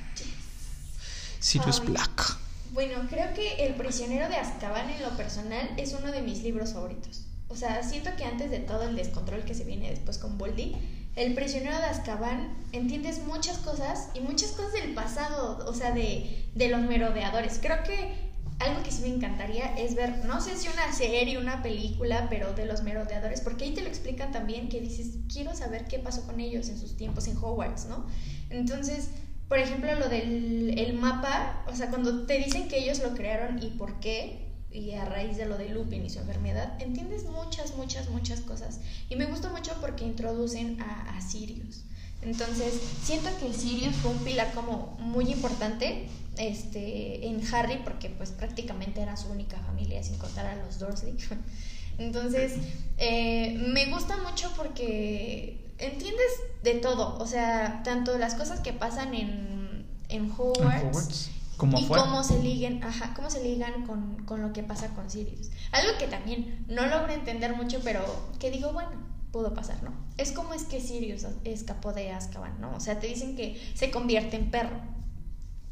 [1.39, 2.37] Sirius Black.
[2.73, 6.73] Bueno, creo que El prisionero de Azkaban en lo personal es uno de mis libros
[6.73, 7.25] favoritos.
[7.49, 10.75] O sea, siento que antes de todo el descontrol que se viene después con Boldy,
[11.15, 16.49] el prisionero de Azkaban entiendes muchas cosas y muchas cosas del pasado, o sea, de,
[16.55, 17.59] de los merodeadores.
[17.61, 21.63] Creo que algo que sí me encantaría es ver, no sé si una serie, una
[21.63, 25.85] película, pero de los merodeadores, porque ahí te lo explican también que dices, quiero saber
[25.85, 28.05] qué pasó con ellos en sus tiempos en Hogwarts, ¿no?
[28.49, 29.09] Entonces,
[29.47, 33.61] por ejemplo, lo del el mapa, o sea, cuando te dicen que ellos lo crearon
[33.61, 37.75] y por qué, y a raíz de lo de Lupin y su enfermedad, entiendes muchas,
[37.75, 38.79] muchas, muchas cosas.
[39.09, 41.83] Y me gusta mucho porque introducen a, a Sirius.
[42.21, 46.07] Entonces, siento que Sirius fue un pilar como muy importante
[46.37, 51.15] este, en Harry porque pues prácticamente era su única familia sin contar a los Dursley.
[51.97, 52.53] Entonces,
[52.97, 56.31] eh, me gusta mucho porque entiendes
[56.63, 61.31] de todo, o sea, tanto las cosas que pasan en, en Hogwarts
[61.63, 65.49] y cómo se ligan, ajá, cómo se ligan con, con, lo que pasa con Sirius.
[65.71, 68.03] Algo que también no logro entender mucho, pero
[68.39, 68.91] que digo, bueno,
[69.31, 69.93] pudo pasar, ¿no?
[70.17, 72.75] Es como es que Sirius escapó de Azkaban, ¿no?
[72.75, 74.79] O sea, te dicen que se convierte en perro,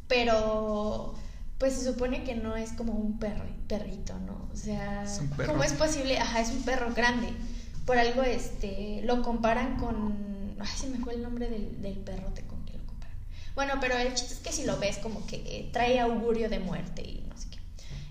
[0.08, 1.16] pero
[1.58, 4.48] pues se supone que no es como un perro, perrito, ¿no?
[4.52, 5.06] O sea,
[5.46, 6.18] ¿cómo es posible?
[6.18, 7.28] Ajá, es un perro grande.
[7.86, 12.30] Por algo, este, lo comparan con, ay, se me fue el nombre del, del perro,
[12.34, 12.44] te
[13.56, 16.60] bueno, pero el chiste es que si lo ves como que eh, trae augurio de
[16.60, 17.60] muerte y no sé qué.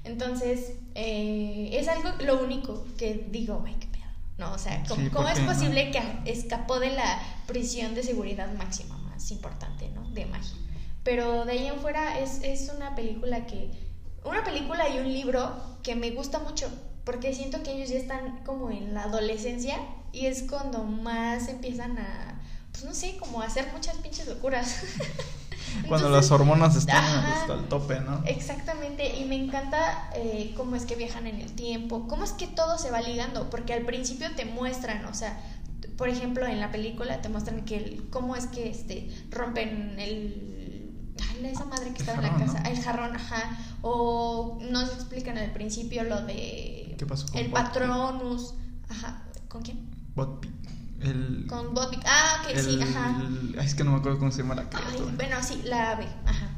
[0.05, 4.05] Entonces, eh, es algo, lo único que digo, ay, qué pedo.
[4.39, 9.31] No, o sea, ¿cómo, es posible que escapó de la prisión de seguridad máxima más
[9.31, 10.09] importante, ¿no?
[10.11, 10.57] De magia.
[11.03, 13.71] Pero de ahí en fuera es, es una película que,
[14.25, 16.71] una película y un libro que me gusta mucho,
[17.05, 19.79] porque siento que ellos ya están como en la adolescencia
[20.13, 22.38] y es cuando más empiezan a
[22.79, 24.83] pues no sé, como hacer muchas pinches locuras.
[25.89, 28.23] Cuando las hormonas están hasta el tope, ¿no?
[28.25, 32.47] Exactamente, y me encanta eh, cómo es que viajan en el tiempo, cómo es que
[32.47, 35.41] todo se va ligando, porque al principio te muestran, o sea,
[35.97, 41.47] por ejemplo, en la película te muestran que cómo es que este rompen el ay,
[41.47, 46.05] esa madre que estaba en la casa, el jarrón, ajá, o nos explican al principio
[46.05, 48.55] lo de ¿Qué pasó con el patronus,
[48.89, 49.91] ajá, ¿con quién?
[51.01, 51.99] El, con Bobby.
[52.05, 53.23] Ah, ok, sí, ajá.
[53.63, 55.13] es que no me acuerdo cómo se llama la criatura.
[55.17, 56.49] bueno, sí, la ave, ajá.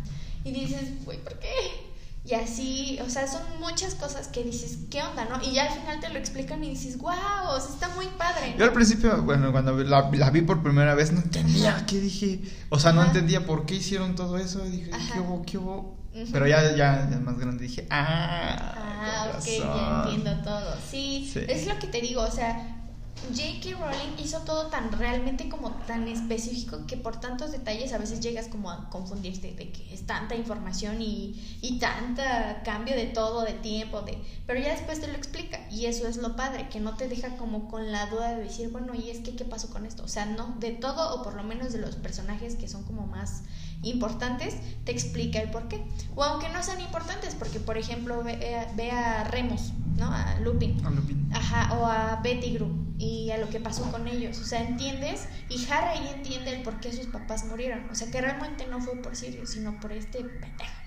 [0.45, 1.91] Y dices, güey, ¿por qué?
[2.25, 5.43] Y así, o sea, son muchas cosas que dices, ¿qué onda, no?
[5.43, 7.13] Y ya al final te lo explican y dices, wow,
[7.49, 8.55] o sea, está muy padre.
[8.59, 12.43] Yo al principio, bueno, cuando la, la, vi por primera vez, no entendía qué dije.
[12.69, 14.67] O sea, no entendía por qué hicieron todo eso.
[14.67, 15.43] Y dije, ¿qué hubo?
[15.43, 15.97] ¿Qué hubo?
[16.33, 18.75] Pero ya, ya, ya, más grande dije, ah.
[19.03, 20.77] Ah, ok, ya entiendo todo.
[20.91, 22.80] Sí, sí, es lo que te digo, o sea,
[23.29, 23.77] J.K.
[23.79, 28.49] Rowling hizo todo tan realmente como tan específico que por tantos detalles a veces llegas
[28.49, 33.53] como a confundirte de que es tanta información y, y tanta cambio de todo, de
[33.53, 36.97] tiempo, de pero ya después te lo explica y eso es lo padre, que no
[36.97, 39.87] te deja como con la duda de decir, bueno, ¿y es que qué pasó con
[39.87, 40.03] esto?
[40.03, 43.07] O sea, no, de todo o por lo menos de los personajes que son como
[43.07, 43.43] más
[43.83, 45.85] importantes, te explica el por qué.
[46.17, 50.13] O aunque no sean importantes, porque por ejemplo ve, eh, a Remus, ¿no?
[50.13, 50.85] A Lupin.
[50.85, 51.31] A Lupin.
[51.33, 54.39] Ajá, o a Betty Gru y a lo que pasó con ellos.
[54.41, 57.89] O sea, entiendes y Harry ahí entiende el por qué sus papás murieron.
[57.91, 60.25] O sea, que realmente no fue por Sirius, sino por este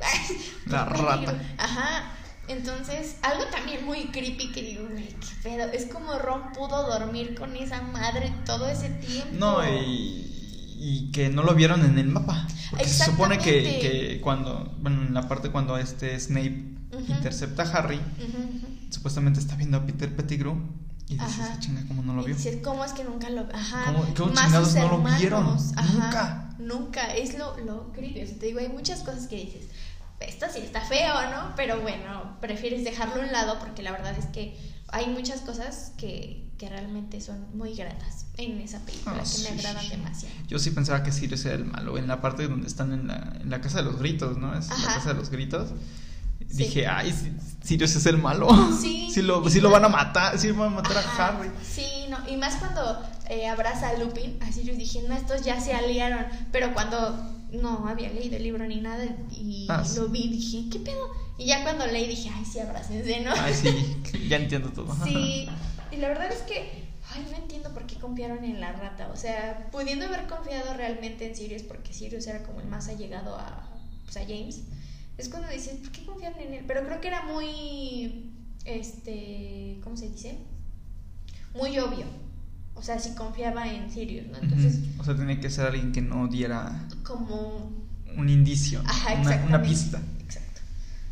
[0.65, 1.41] La rata.
[1.57, 2.11] Ajá.
[2.49, 5.71] Entonces, algo también muy creepy que digo, qué pedo.
[5.71, 9.29] Es como Ron pudo dormir con esa madre todo ese tiempo.
[9.33, 10.33] No, y
[10.85, 12.45] y que no lo vieron en el mapa.
[12.69, 16.73] Porque se supone que, que, cuando, bueno, en la parte cuando este Snape
[17.07, 18.01] intercepta a Harry,
[18.93, 20.55] supuestamente está viendo a Peter Pettigrew
[21.07, 22.35] y dice, esa chinga, ¿cómo no lo vio?
[22.35, 23.85] Y ¿cómo es que nunca lo Ajá.
[23.85, 25.57] ¿Cómo, cómo chingados no lo vieron?
[25.93, 26.55] nunca.
[26.59, 29.65] Nunca, es lo, lo te digo, hay muchas cosas que dices,
[30.19, 31.55] esto sí está feo, ¿no?
[31.55, 34.55] Pero bueno, prefieres dejarlo a un lado porque la verdad es que
[34.89, 39.59] hay muchas cosas que, que realmente son muy gratas en esa película, ah, que me
[39.59, 40.35] agradan demasiado.
[40.47, 43.33] Yo sí pensaba que Sirius era el malo, en la parte donde están en la,
[43.41, 44.57] en la casa de los gritos, ¿no?
[44.57, 45.71] Es la casa de los gritos.
[46.53, 47.13] Dije, ay,
[47.63, 48.47] Sirius es el malo.
[48.79, 49.09] Sí.
[49.11, 51.49] sí, lo, sí lo van a matar, sí van a matar a Harry.
[51.63, 55.59] Sí, no, y más cuando eh, abraza a Lupin, a Sirius dije, no, estos ya
[55.59, 56.25] se aliaron.
[56.51, 60.79] Pero cuando no había leído el libro ni nada y ah, lo vi, dije, ¿qué
[60.79, 61.11] pedo?
[61.37, 63.31] Y ya cuando leí dije, ay, sí, abrácense, ¿no?
[63.31, 64.95] Ay, sí, ya entiendo todo.
[65.03, 65.47] Sí,
[65.91, 69.09] y la verdad es que, ay, no entiendo por qué confiaron en la rata.
[69.13, 73.35] O sea, pudiendo haber confiado realmente en Sirius, porque Sirius era como el más allegado
[73.37, 73.69] a,
[74.05, 74.61] pues, a James,
[75.17, 76.63] es cuando dices, ¿por qué confiaron en él?
[76.67, 78.31] Pero creo que era muy,
[78.65, 80.37] este, ¿cómo se dice?
[81.53, 82.05] Muy obvio.
[82.75, 84.37] O sea, si confiaba en Sirius, ¿no?
[84.39, 84.79] Entonces...
[84.97, 86.87] O sea, tenía que ser alguien que no diera...
[87.03, 87.71] Como...
[88.17, 88.81] Un indicio.
[88.85, 90.01] Ajá, una, una pista.
[90.19, 90.61] Exacto.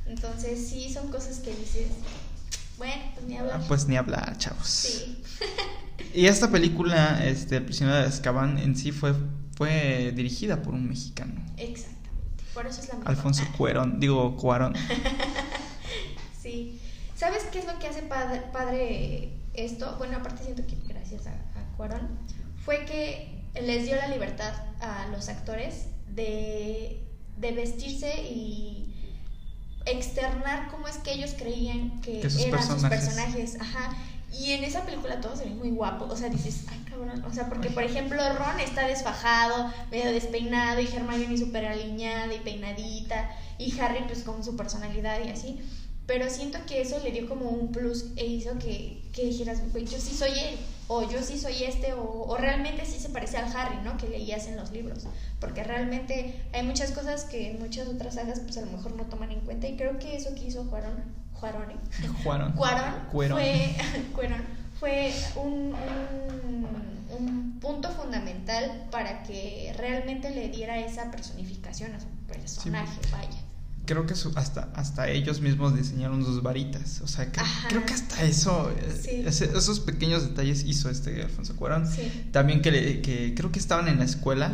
[0.05, 1.87] Entonces, sí, son cosas que dices,
[2.77, 3.59] bueno, pues ni hablar.
[3.61, 4.67] Ah, pues ni hablar, chavos.
[4.67, 5.21] Sí.
[6.15, 9.13] y esta película, este, El prisionero de Azkaban, en sí fue,
[9.55, 11.41] fue dirigida por un mexicano.
[11.57, 12.00] Exactamente.
[12.53, 13.09] Por eso es la misma.
[13.11, 14.75] Alfonso Cuarón, digo Cuarón.
[16.41, 16.79] sí.
[17.15, 19.95] ¿Sabes qué es lo que hace padre, esto?
[19.97, 22.17] Bueno, aparte siento que gracias a, a Cuarón,
[22.65, 27.03] fue que les dio la libertad a los actores de,
[27.37, 28.93] de vestirse y
[29.85, 33.59] externar cómo es que ellos creían que, eran sus personajes.
[33.59, 33.95] Ajá.
[34.31, 36.11] Y en esa película todos se ven muy guapos.
[36.11, 37.25] O sea, dices, ay, cabrón.
[37.25, 42.39] O sea, porque por ejemplo Ron está desfajado, medio despeinado, y Hermione súper alineada y
[42.39, 45.59] peinadita, y Harry pues con su personalidad y así.
[46.07, 49.99] Pero siento que eso le dio como un plus e hizo que, que dijeras, yo
[49.99, 53.55] sí soy él, o yo sí soy este, o, o, realmente sí se parece al
[53.55, 53.95] Harry, ¿no?
[53.95, 55.05] Que leías en los libros.
[55.39, 59.03] Porque realmente hay muchas cosas que en muchas otras sagas, pues a lo mejor no
[59.03, 59.67] toman en cuenta.
[59.67, 61.01] Y creo que eso que hizo Juarón,
[61.33, 61.79] Juarón,
[62.23, 63.75] Juarón, Cuarón, fue,
[64.81, 65.75] fue un,
[67.17, 73.37] un, punto fundamental para que realmente le diera esa personificación a su personaje, vaya
[73.85, 77.01] creo que hasta, hasta ellos mismos diseñaron sus varitas.
[77.01, 77.31] O sea,
[77.67, 81.89] creo que hasta eso, eh, esos pequeños detalles hizo este Alfonso Cuarón.
[82.31, 84.49] También que, que, creo que estaban en la escuela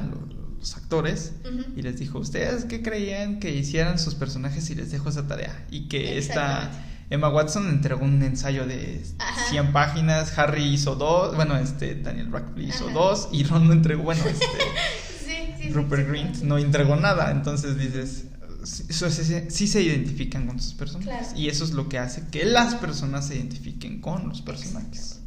[0.60, 1.34] los, actores
[1.76, 5.66] y les dijo, ¿ustedes qué creían que hicieran sus personajes y les dejo esa tarea?
[5.70, 6.72] Y que esta...
[7.10, 9.02] Emma Watson entregó un ensayo de
[9.50, 14.04] 100 páginas, Harry hizo dos, bueno, este Daniel Radcliffe hizo dos y Ron no entregó,
[14.04, 18.26] bueno, este Rupert Grint no entregó nada, entonces dices,
[18.64, 21.30] sí, se identifican con sus personajes.
[21.36, 25.20] Y eso es lo que hace que las personas se identifiquen con los personajes.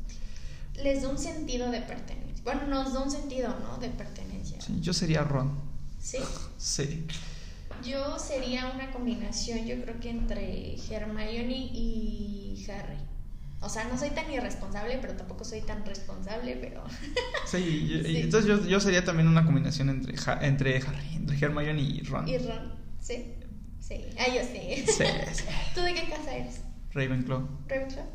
[0.83, 2.43] Les da un sentido de pertenencia.
[2.45, 3.79] Bueno, nos da un sentido, ¿no?
[3.79, 4.59] De pertenencia.
[4.81, 5.53] yo sería Ron.
[6.01, 6.18] ¿Sí?
[6.57, 7.07] Sí.
[7.85, 12.99] Yo sería una combinación, yo creo que entre Hermione y Harry.
[13.62, 16.83] O sea, no soy tan irresponsable, pero tampoco soy tan responsable, pero...
[17.47, 22.26] sí, entonces yo, yo, sería también una combinación entre, entre Harry, entre Hermione y Ron.
[22.26, 22.72] Y Ron.
[22.99, 23.35] Sí,
[23.81, 24.07] sí.
[24.18, 24.85] Ah, yo sí.
[24.87, 25.05] Sí,
[25.74, 26.62] ¿Tú de qué casa eres?
[26.93, 27.47] Ravenclaw.
[27.68, 28.07] Ravenclaw.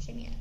[0.00, 0.34] Genial.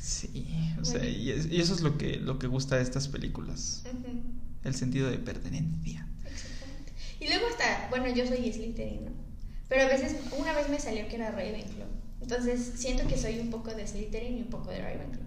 [0.00, 3.84] Sí, o sea, y, eso es lo que, lo que gusta de estas películas.
[4.64, 6.07] El sentido de pertenencia.
[7.20, 9.10] Y luego hasta, bueno, yo soy Slytherin, ¿no?
[9.68, 11.88] Pero a veces, una vez me salió que era Ravenclaw.
[12.20, 15.26] Entonces siento que soy un poco de Slytherin y un poco de Ravenclaw.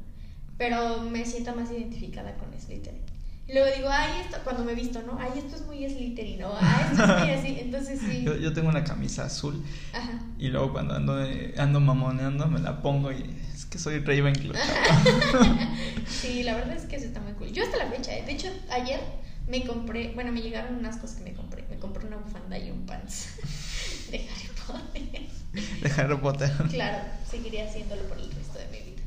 [0.57, 3.01] Pero me siento más identificada con Slytherin.
[3.47, 5.17] Y luego digo, ay, esto, cuando me he visto, ¿no?
[5.19, 6.53] Ay, esto es muy Slytherin, ¿no?
[6.59, 7.57] Ay, esto es muy así.
[7.59, 8.23] Entonces sí.
[8.23, 9.63] Yo, yo tengo una camisa azul
[9.93, 10.21] Ajá.
[10.39, 11.17] y luego cuando ando,
[11.57, 14.55] ando mamoneando me la pongo y es que soy Ravenclaw.
[16.07, 17.51] Sí, la verdad es que eso está muy cool.
[17.51, 18.23] Yo hasta la fecha, ¿eh?
[18.25, 18.99] de hecho, ayer
[19.51, 21.65] me compré, bueno, me llegaron unas cosas que me compré.
[21.69, 23.27] Me compré una bufanda y un pants
[24.11, 25.27] de Harry Potter.
[25.81, 26.51] de Harry Potter.
[26.69, 29.03] Claro, seguiría haciéndolo por el resto de mi vida.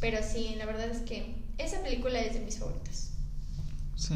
[0.00, 3.10] Pero sí, la verdad es que esa película es de mis favoritas.
[3.96, 4.14] Sí,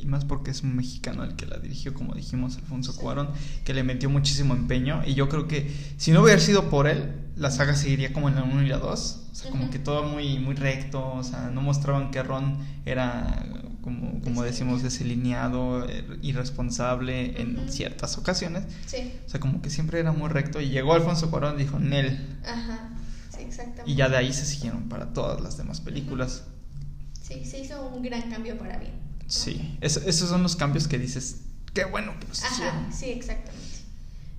[0.00, 2.98] y más porque es un mexicano el que la dirigió, como dijimos, Alfonso Sí.
[2.98, 3.28] Cuarón,
[3.64, 5.02] que le metió muchísimo empeño.
[5.06, 8.34] Y yo creo que si no hubiera sido por él, la saga seguiría como en
[8.34, 9.20] la 1 y la 2.
[9.30, 11.12] O sea, como que todo muy, muy recto.
[11.14, 13.46] O sea, no mostraban que Ron era,
[13.82, 18.64] como, como decimos, desalineado, eh, irresponsable en ciertas ocasiones.
[18.86, 20.60] Sí, O sea, como que siempre era muy recto.
[20.60, 22.38] Y llegó Alfonso Cuarón y dijo, Nel.
[22.46, 22.90] ajá,
[23.30, 23.90] sí, exactamente.
[23.90, 26.44] Y ya de ahí se siguieron para todas las demás películas.
[27.20, 28.92] Sí, se hizo un gran cambio para bien.
[29.18, 29.24] ¿no?
[29.28, 31.40] Sí, es- esos son los cambios que dices,
[31.74, 32.76] qué bueno que los hicieron.
[32.76, 33.66] Ajá, sí, exactamente.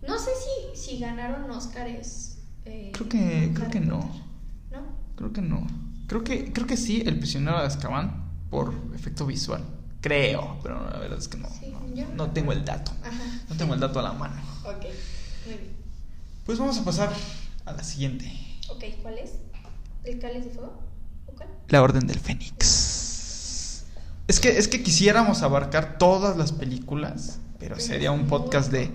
[0.07, 0.29] No sé
[0.75, 2.37] si, si ganaron Óscares.
[2.65, 3.99] eh, Creo que, creo que no.
[4.71, 4.81] ¿No?
[5.15, 5.65] Creo que no.
[6.07, 8.22] Creo que, creo que sí, el prisionero de Azkaban
[8.53, 9.63] por efecto visual.
[9.99, 11.49] Creo, pero la verdad es que no.
[11.49, 12.91] Sí, no, no- tengo el dato.
[13.03, 13.13] Ajá.
[13.49, 14.35] No tengo el dato a la mano.
[14.63, 14.83] Ok,
[15.47, 15.71] muy bien.
[16.45, 17.11] Pues vamos a pasar
[17.65, 18.31] a la siguiente.
[18.69, 19.31] Ok, ¿cuál es?
[20.03, 20.79] ¿El cáliz de fuego?
[21.69, 23.85] La Orden del Fénix.
[24.27, 28.91] Es que, es que quisiéramos abarcar todas las películas, pero sería un podcast de.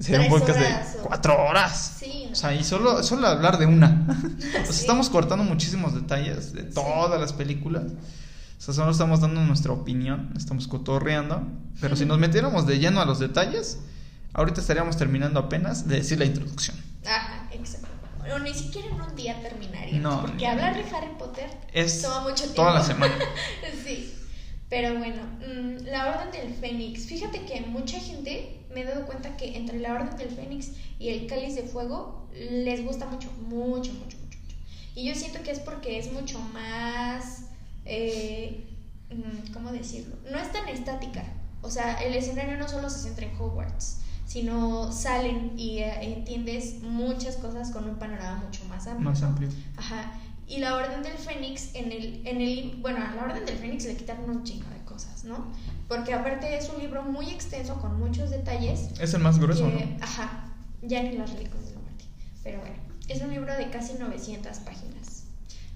[0.00, 1.96] Sería un podcast horas de cuatro horas.
[1.98, 2.32] Sí, no.
[2.32, 4.06] O sea, y solo, solo hablar de una.
[4.38, 4.80] O sea, Sí.
[4.80, 7.84] estamos cortando muchísimos detalles de todas las películas.
[8.62, 11.42] O sea, solo estamos dando nuestra opinión, estamos cotorreando.
[11.80, 13.80] Pero si nos metiéramos de lleno a los detalles,
[14.34, 16.76] ahorita estaríamos terminando apenas de decir la introducción.
[17.04, 17.88] Ajá, exacto.
[18.32, 19.98] O ni siquiera en un día terminaría.
[19.98, 22.54] No, Porque hablar de Harry Potter Es toma mucho tiempo.
[22.54, 23.12] toda la semana.
[23.84, 24.14] sí.
[24.68, 27.06] Pero bueno, mm, la Orden del Fénix.
[27.06, 31.08] Fíjate que mucha gente me he dado cuenta que entre la Orden del Fénix y
[31.08, 34.56] el Cáliz de Fuego les gusta mucho, mucho, mucho, mucho, mucho.
[34.94, 37.46] Y yo siento que es porque es mucho más.
[37.84, 38.68] Eh,
[39.10, 40.16] mm, ¿Cómo decirlo?
[40.30, 41.24] No es tan estática.
[41.62, 46.82] O sea, el escenario no solo se centra en Hogwarts, sino salen y eh, entiendes
[46.82, 49.08] muchas cosas con un panorama mucho más amplio.
[49.10, 49.48] Más amplio.
[49.76, 50.12] Ajá.
[50.48, 53.84] Y la Orden del Fénix, en el, en el, bueno, a la Orden del Fénix
[53.84, 55.46] le quitaron un chingo de cosas, ¿no?
[55.88, 58.88] Porque aparte es un libro muy extenso con muchos detalles.
[59.00, 60.04] Es el más grueso, que- ¿no?
[60.04, 60.52] Ajá,
[60.82, 62.04] ya ni las reliquias de la muerte.
[62.42, 62.74] Pero bueno,
[63.08, 65.21] es un libro de casi 900 páginas.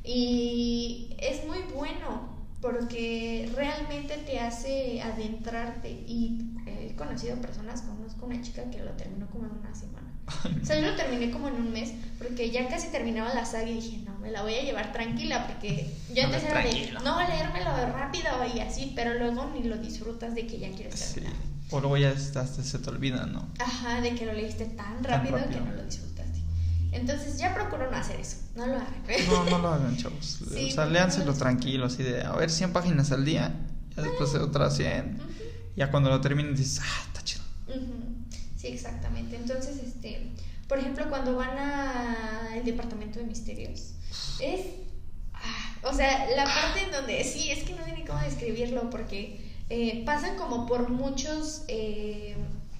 [0.07, 5.91] Y es muy bueno porque realmente te hace adentrarte.
[5.91, 10.07] Y he conocido personas, conozco una chica que lo terminó como en una semana.
[10.63, 13.69] O sea, yo lo terminé como en un mes porque ya casi terminaba la saga
[13.69, 17.19] y dije, no, me la voy a llevar tranquila porque yo antes era de, no,
[17.21, 21.15] leérmelo rápido y así, pero luego ni lo disfrutas de que ya quieres Sí.
[21.21, 21.37] terminar.
[21.71, 23.49] O luego ya hasta se te olvida, ¿no?
[23.59, 25.61] Ajá, de que lo leíste tan rápido, rápido.
[25.61, 26.06] que no lo disfrutaste.
[26.97, 28.95] Entonces ya procuro no hacer eso, no lo hagan.
[29.29, 30.41] No, no lo hagan, chavos.
[30.53, 33.55] Sí, o sea, léanselo no lo- tranquilo, así de, a ver, 100 páginas al día,
[33.97, 35.17] ya después otras 100.
[35.21, 35.33] Ujú,
[35.77, 37.43] Ya cuando lo termines dices, ah, está chido.
[38.57, 39.37] Sí, exactamente.
[39.37, 40.33] Entonces, este,
[40.69, 43.93] por ejemplo, cuando van al departamento de misterios,
[44.41, 44.61] es,
[45.35, 48.89] ah, o sea, la parte en donde, sí, es que no sé ni cómo describirlo,
[48.91, 52.37] porque eh, pasan como por muchos, eh,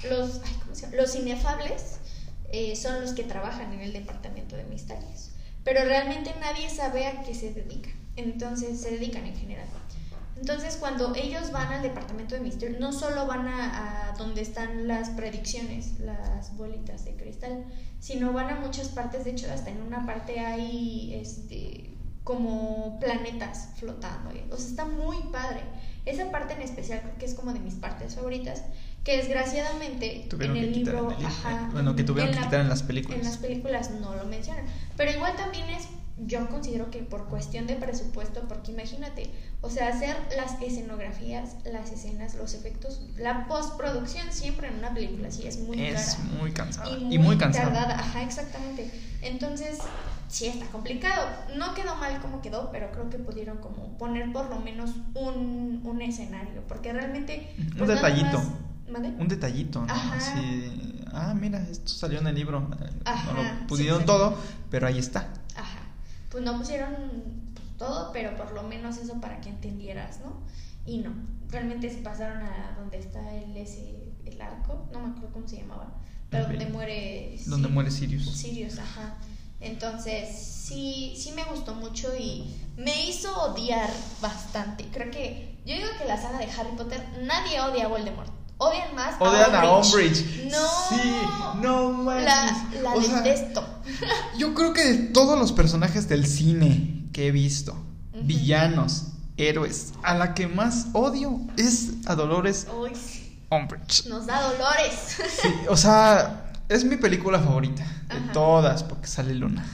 [0.09, 0.97] los, ay, ¿cómo se llama?
[0.97, 1.99] Los inefables
[2.53, 5.31] eh, son los que trabajan en el departamento de misterios,
[5.65, 9.67] pero realmente nadie sabe a qué se dedican, entonces se dedican en general.
[10.39, 14.87] Entonces, cuando ellos van al departamento de misterio, no solo van a, a donde están
[14.87, 17.65] las predicciones, las bolitas de cristal,
[18.01, 19.25] sino van a muchas partes.
[19.25, 24.31] De hecho, hasta en una parte hay este como planetas flotando.
[24.51, 25.61] O sea, está muy padre.
[26.05, 28.65] Esa parte en especial creo que es como de mis partes favoritas,
[29.07, 32.61] que desgraciadamente Tuvieron en el libro, en el ajá, Bueno, que tuvieron que la- quitar
[32.61, 33.21] en las películas.
[33.21, 34.65] En las películas no lo mencionan.
[34.97, 35.87] Pero igual también es,
[36.27, 39.31] yo considero que por cuestión de presupuesto, porque imagínate,
[39.61, 45.31] o sea, hacer las escenografías, las escenas, los efectos, la postproducción siempre en una película
[45.31, 46.29] sí es muy es cara.
[46.41, 46.91] muy cansada.
[46.91, 47.73] Y muy, Y muy cansada.
[47.73, 48.91] tardada, ajá, exactamente.
[49.23, 49.79] Entonces,
[50.29, 51.29] sí está complicado.
[51.57, 55.81] No quedó mal como quedó, pero creo que pudieron como poner por lo menos un,
[55.85, 57.55] un escenario, porque realmente...
[57.57, 58.39] Un pues, nada detallito.
[58.39, 59.93] más- Un detallito, ¿no?
[59.93, 60.17] Ajá.
[60.17, 62.69] Así, ah, mira, esto salió en el libro.
[63.05, 64.07] Ajá, no sí, lo pusieron sí.
[64.07, 64.37] todo,
[64.71, 65.21] pero ahí está.
[65.57, 65.81] Ajá.
[66.31, 66.95] Pues no pusieron
[67.55, 70.41] pues, todo, pero por lo menos eso para que entendieras, ¿no?
[70.85, 71.13] Y no,
[71.51, 75.59] realmente se pasaron a donde está el ese el arco, no me acuerdo cómo se
[75.59, 75.95] llamaba,
[76.31, 76.51] pero Ok.
[76.51, 77.39] donde muere...
[77.47, 78.25] Donde Sir- muere Sirius.
[78.31, 79.15] Sirius, ajá.
[79.61, 83.89] Entonces, sí, sí me gustó mucho y me hizo odiar
[84.21, 84.85] bastante.
[84.93, 88.31] Creo que, yo digo que la saga de Harry Potter, nadie odia a Voldemort.
[88.59, 90.51] Odian más Odian a Umbridge.
[90.51, 90.69] No.
[90.89, 91.13] Sí,
[91.61, 92.25] no manches.
[92.25, 93.67] La, la O sea, detesto.
[94.39, 97.77] Yo creo que de todos los personajes del cine que he visto,
[98.15, 102.93] villanos, héroes, a la que más odio es a Dolores Uy,
[103.51, 104.07] Umbridge.
[104.07, 105.19] nos da dolores.
[105.43, 108.33] Sí, o sea, es mi película favorita de Ajá.
[108.33, 109.65] todas porque sale Luna.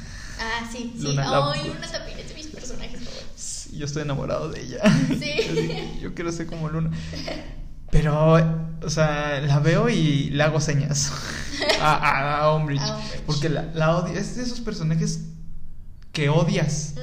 [0.41, 1.03] Ah, sí, sí.
[1.05, 3.31] Luna, Ay, Luna también es de mis personajes favoritos.
[3.37, 4.81] Sí, Yo estoy enamorado de ella.
[5.09, 5.99] Sí.
[6.03, 6.91] Yo quiero ser como Luna.
[7.93, 8.35] Pero,
[8.83, 11.13] o sea, la veo y le hago señas
[11.81, 12.81] a, a, a Umbridge.
[12.83, 13.21] A Umbridge.
[13.27, 14.19] Porque la, la odio.
[14.19, 15.21] Es de esos personajes
[16.11, 16.95] que odias.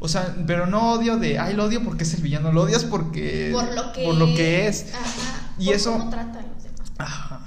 [0.00, 2.84] O sea, pero no odio de, ay, lo odio porque es el villano, lo odias
[2.84, 3.50] porque...
[3.52, 4.86] Por lo que, por lo que es.
[4.94, 5.52] Ajá.
[5.58, 6.92] Y por eso- cómo trata a los demás.
[6.98, 7.40] Ajá.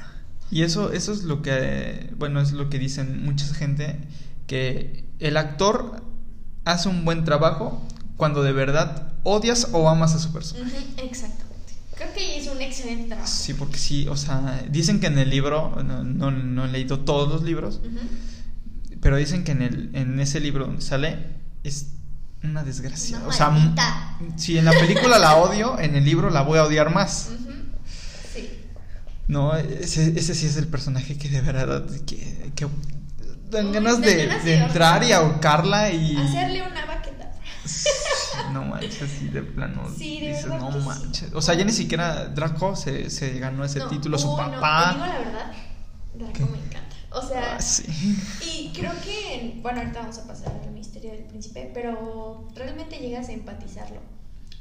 [0.52, 4.00] Y eso, eso es lo que, bueno, es lo que dicen mucha gente,
[4.48, 6.02] que el actor
[6.66, 7.82] hace un buen trabajo
[8.18, 10.62] cuando de verdad odias o amas a su persona.
[10.66, 11.45] Ujú, Exactamente.
[11.96, 13.28] Creo que hizo un excelente trabajo.
[13.28, 17.00] Sí, porque sí, o sea, dicen que en el libro, no, no, no he leído
[17.00, 17.82] todos los libros,
[19.02, 21.18] pero dicen que en, el, en ese libro donde sale
[21.64, 21.88] es
[22.44, 23.18] una desgracia.
[23.18, 24.18] Una o sea, maldita.
[24.36, 27.30] si en la película la odio, en el libro la voy a odiar más.
[28.34, 28.50] Sí.
[29.28, 32.68] No, ese, ese sí es el personaje que de verdad que, que
[33.50, 37.32] dan de, ganas de de entrar y ahorcarla y Hacerle una baqueta.
[38.56, 40.86] No manches, sí de plano Sí, de dices, verdad no sí.
[40.88, 41.34] manches.
[41.34, 44.52] O sea, ya ni siquiera Draco se, se ganó ese No, título, su uy, no,
[44.52, 44.90] papá.
[44.90, 45.52] te digo la verdad,
[46.16, 46.44] Draco ¿Qué?
[46.46, 46.96] me encanta.
[47.12, 47.86] O sea, Ah, sí.
[48.42, 53.30] y creo que, bueno, ahorita vamos a pasar al misterio del príncipe, pero realmente llegas
[53.30, 54.02] a empatizarlo.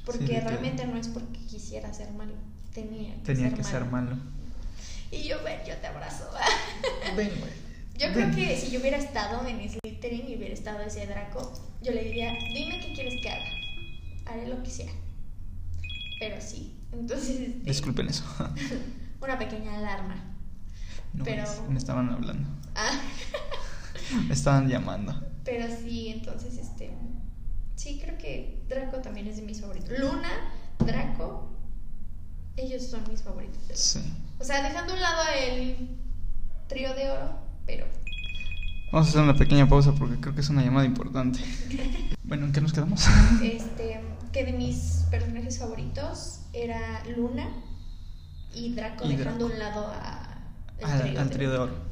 [0.04, 2.34] Porque Sí, de que- realmente no es porque quisiera ser malo,
[2.74, 4.16] tenía que Tenía ser que ser malo.
[5.10, 6.28] Y yo, ven, yo te abrazo.
[7.16, 7.52] Ven, güey.
[7.96, 11.92] Yo creo que si yo hubiera estado en Slytherin y hubiera estado ese Draco, yo
[11.92, 13.44] le diría, dime qué quieres que haga.
[14.26, 14.90] Haré lo que sea.
[16.18, 17.30] Pero sí, entonces...
[17.40, 18.24] este, Disculpen eso.
[19.20, 20.16] Una pequeña alarma.
[21.12, 22.48] No, Pero- me estaban hablando.
[22.74, 23.00] Ah,
[24.28, 25.14] Me estaban llamando.
[25.44, 26.90] pero sí, entonces, este...
[27.76, 29.98] Sí, creo que Draco también es de mis favoritos.
[29.98, 30.28] Luna,
[30.78, 31.48] Draco,
[32.56, 33.62] ellos son mis favoritos.
[33.78, 34.00] Sí.
[34.38, 35.88] O sea, dejando a un lado el
[36.68, 37.86] trío de oro, pero...
[38.92, 41.40] Vamos a hacer una pequeña pausa porque creo que es una llamada importante.
[42.26, 43.04] Bueno, ¿en qué nos quedamos?
[43.42, 44.00] Este,
[44.32, 47.46] que de mis personajes favoritos era Luna
[48.54, 50.38] y Draco Y dejando a un lado a
[50.82, 51.72] Al- trío al de trío de oro.
[51.74, 51.82] oro.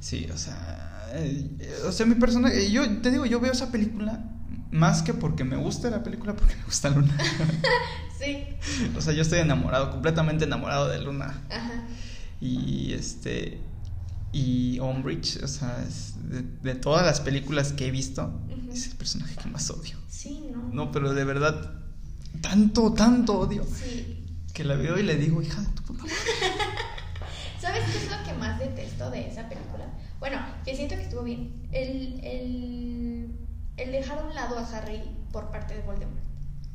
[0.00, 1.48] Sí, o sea, eh,
[1.88, 4.22] o sea, mi personaje, yo te digo, yo veo esa película
[4.70, 7.16] más que porque me gusta la película, porque me gusta Luna.
[8.18, 8.44] Sí,
[8.96, 11.40] o sea, yo estoy enamorado, completamente enamorado de Luna.
[11.50, 11.84] ajá.
[12.38, 13.60] Y este
[14.34, 18.40] y Umbridge, o sea, es de, de todas las películas que he visto,
[18.72, 19.96] es el personaje que más odio.
[20.08, 20.68] Sí, ¿no?
[20.72, 21.72] No, pero de verdad
[22.40, 24.26] tanto, tanto odio Sí.
[24.52, 26.14] que la veo y le digo, hija de tu puta madre".
[27.60, 29.86] ¿Sabes qué es lo que más detesto de esa película?
[30.20, 31.68] Bueno, que siento que estuvo bien.
[31.72, 33.38] El, el,
[33.76, 35.00] el dejar a un lado a Harry
[35.32, 36.22] por parte de Voldemort.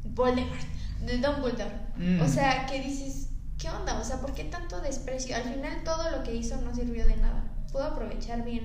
[0.05, 0.61] Voldemort,
[1.05, 1.75] de Dumbledore.
[1.97, 2.21] Mm.
[2.21, 3.99] O sea, que dices, ¿qué onda?
[3.99, 5.35] O sea, ¿por qué tanto desprecio?
[5.35, 7.43] Al final todo lo que hizo no sirvió de nada.
[7.71, 8.63] Pudo aprovechar bien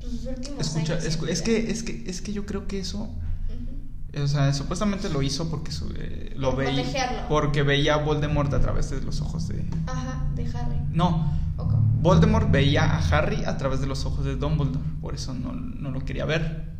[0.00, 1.04] pues, sus últimos Escucha, años.
[1.04, 3.08] escu- es que es que es que yo creo que eso.
[4.22, 8.52] O sea, supuestamente lo hizo porque su- eh, lo Por veía porque veía a Voldemort
[8.54, 10.76] a través de los ojos de Ajá, de Harry.
[10.92, 11.32] No.
[12.02, 15.90] Voldemort veía a Harry a través de los ojos de Dumbledore, por eso no, no
[15.90, 16.70] lo quería ver.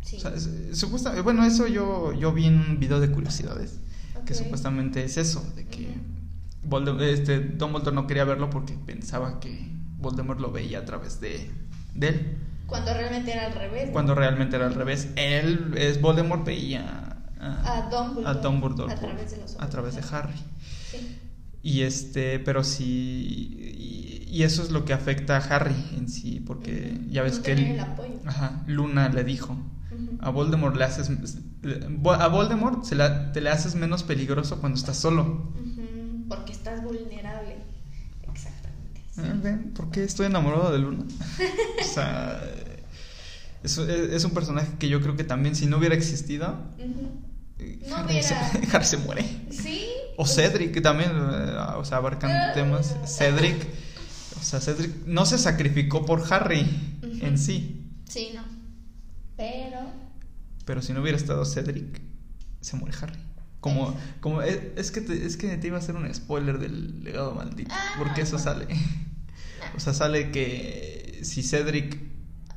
[0.00, 0.16] Sí.
[0.16, 3.80] O sea, bueno, eso yo yo vi en un video de curiosidades
[4.24, 5.94] que supuestamente es eso, de que
[7.12, 9.68] este Dumbledore no quería verlo porque pensaba que
[10.02, 11.50] Voldemort lo veía a través de,
[11.94, 12.38] de él.
[12.66, 13.90] Cuando realmente era al revés.
[13.92, 15.08] Cuando realmente era al revés.
[15.16, 18.28] Él, es Voldemort, veía A Dumbledore.
[18.28, 20.34] a Dumbledore A través de los ojos a través de Harry.
[20.90, 21.18] Sí.
[21.62, 26.40] Y este, pero sí, y, y eso es lo que afecta a Harry en sí,
[26.44, 28.14] porque ya ves No que él, el apoyo.
[28.26, 29.56] ajá, Luna le dijo,
[30.20, 34.96] a Voldemort le haces, a Voldemort se la- te le haces menos peligroso cuando estás
[34.96, 35.52] solo.
[36.28, 37.58] Porque estás vulnerable.
[39.74, 41.04] ¿Por qué estoy enamorado de Luna?
[41.80, 42.42] o sea,
[43.62, 47.96] es, es un personaje que yo creo que también si no hubiera existido, eh, No
[47.96, 49.24] Harry, se, hubiera- Harry se muere.
[49.50, 49.86] Sí.
[50.16, 52.94] O Cedric, que también, eh, o sea, abarcan temas.
[53.06, 53.66] Cedric,
[54.40, 56.66] o sea, Cedric no se sacrificó por Harry
[57.20, 58.42] en sí, Sí, no.
[59.36, 59.78] Pero.
[60.66, 62.00] pero si no hubiera estado Cedric,
[62.60, 63.18] se muere Harry.
[63.62, 67.02] Como, como es, es que te, es que te iba a hacer un spoiler del
[67.02, 67.70] legado maldito.
[67.72, 68.42] Ah, porque eso no.
[68.42, 68.66] sale.
[69.76, 71.96] O sea, sale que si Cedric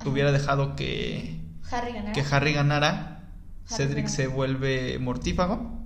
[0.04, 1.40] hubiera dejado que,
[1.72, 2.12] Harry ganará.
[2.12, 3.30] que Harry ganara,
[3.70, 5.80] Harry Cedric se vuelve mortífago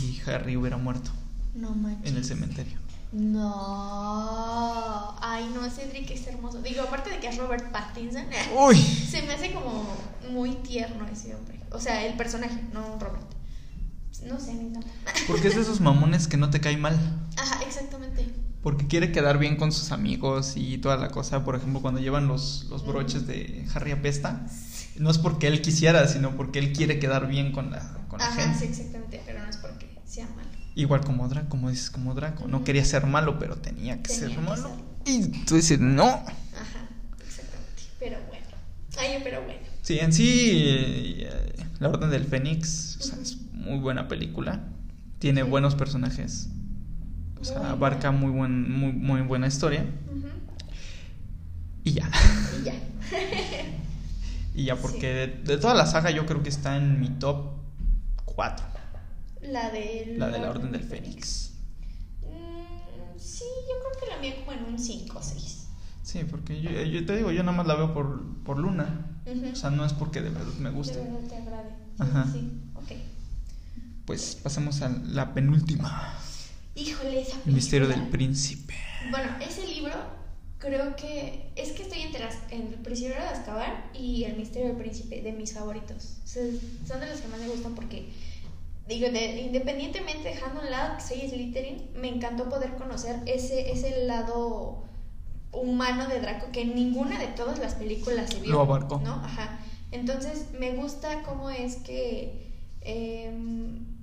[0.00, 1.10] y Harry hubiera muerto
[1.54, 2.10] No manches.
[2.10, 2.78] en el cementerio.
[3.12, 5.16] No.
[5.20, 6.60] Ay, no, Cedric es hermoso.
[6.62, 8.24] Digo, aparte de que es Robert Pattinson,
[8.56, 8.76] Uy.
[8.76, 9.86] se me hace como
[10.30, 11.58] muy tierno ese hombre.
[11.70, 13.26] O sea, el personaje, no Robert.
[14.24, 14.88] No sé, me encanta.
[15.26, 16.98] Porque es de esos mamones que no te cae mal.
[17.36, 18.26] Ajá, exactamente.
[18.62, 21.44] Porque quiere quedar bien con sus amigos y toda la cosa.
[21.44, 24.46] Por ejemplo, cuando llevan los, los broches de Harry apesta,
[24.96, 28.26] no es porque él quisiera, sino porque él quiere quedar bien con la, con la
[28.26, 28.58] Ajá, gente.
[28.58, 29.22] sí, exactamente.
[29.24, 30.48] Pero no es porque sea malo.
[30.74, 32.48] Igual como Draco, como dices, como Draco.
[32.48, 34.70] No quería ser malo, pero tenía que Tenía ser que malo.
[35.04, 36.04] Y tú dices, no.
[36.06, 36.88] Ajá,
[37.24, 37.82] exactamente.
[38.00, 38.46] Pero bueno.
[38.98, 39.60] Ay, pero bueno.
[39.82, 43.36] Sí, en sí, eh, La Orden del Fénix o sea, es
[43.66, 44.60] muy buena película.
[45.18, 45.48] Tiene Sí.
[45.50, 46.48] buenos personajes.
[47.40, 49.84] O sea, Muy abarca muy, buen, muy, muy buena historia.
[51.84, 52.10] Y ya.
[52.60, 52.74] Y ya.
[54.54, 57.56] Y ya, porque de, de toda la saga yo creo que está en mi top
[58.24, 58.64] 4.
[59.42, 61.52] La de La de la Orden del Fénix.
[62.22, 65.68] Mm, sí, yo creo que la mía como en un 5 o 6.
[66.02, 69.18] Sí, porque yo, yo te digo, yo nada más la veo por, por Luna.
[69.52, 71.00] O sea, no es porque de verdad me De guste.
[71.00, 71.70] verdad te agrade.
[71.96, 72.26] Sí, Ajá.
[72.32, 72.92] sí, ok.
[74.06, 76.14] Pues pasemos a la penúltima.
[76.74, 78.74] Híjole, esa El misterio del príncipe.
[79.10, 79.94] Bueno, ese libro
[80.58, 84.68] creo que es que estoy entre, las- entre El prisionero de Azkaban y El misterio
[84.68, 86.18] del príncipe, de mis favoritos.
[86.24, 86.42] O sea,
[86.86, 88.08] son de los que más me gustan porque,
[88.88, 93.72] digo, de- independientemente dejando a un lado que soy Slytherin, me encantó poder conocer ese,
[93.72, 94.84] ese lado
[95.52, 98.52] humano de Draco que en ninguna de todas las películas se vio.
[98.52, 99.00] Lo abarcó.
[99.02, 99.14] ¿No?
[99.14, 99.58] Ajá.
[99.90, 102.52] Entonces, me gusta cómo es que...
[102.82, 103.95] em,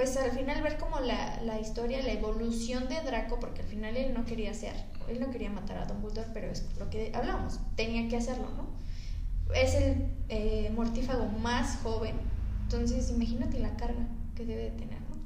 [0.00, 3.98] pues al final ver como la, la historia, la evolución de Draco, porque al final
[3.98, 4.72] él no quería ser,
[5.10, 8.70] él no quería matar a Dumbledore, pero es lo que hablábamos, tenía que hacerlo, ¿no?
[9.54, 12.14] Es el eh, mortífago más joven,
[12.62, 15.22] entonces imagínate la carga que debe de tener, ¿no?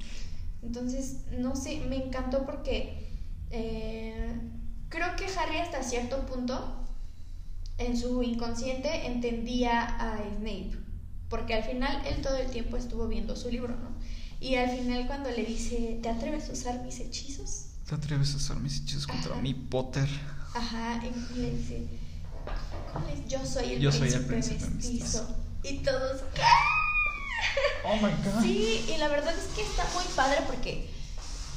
[0.61, 3.07] Entonces, no sé, me encantó porque
[3.51, 4.37] eh,
[4.89, 6.85] creo que Harry hasta cierto punto
[7.77, 10.71] en su inconsciente entendía a Snape,
[11.29, 13.94] porque al final él todo el tiempo estuvo viendo su libro, ¿no?
[14.45, 17.65] Y al final cuando le dice, ¿te atreves a usar mis hechizos?
[17.89, 19.41] ¿Te atreves a usar mis hechizos contra Ajá.
[19.41, 20.07] mi Potter?
[20.53, 21.87] Ajá, y le dice,
[22.93, 23.27] ¿cómo es?
[23.27, 25.21] Yo soy el Yo soy príncipe, el príncipe mestizo.
[25.23, 25.35] mestizo.
[25.63, 26.41] Y todos, ¿qué?
[27.85, 28.41] Oh my god.
[28.43, 30.89] Sí, y la verdad es que está muy padre porque,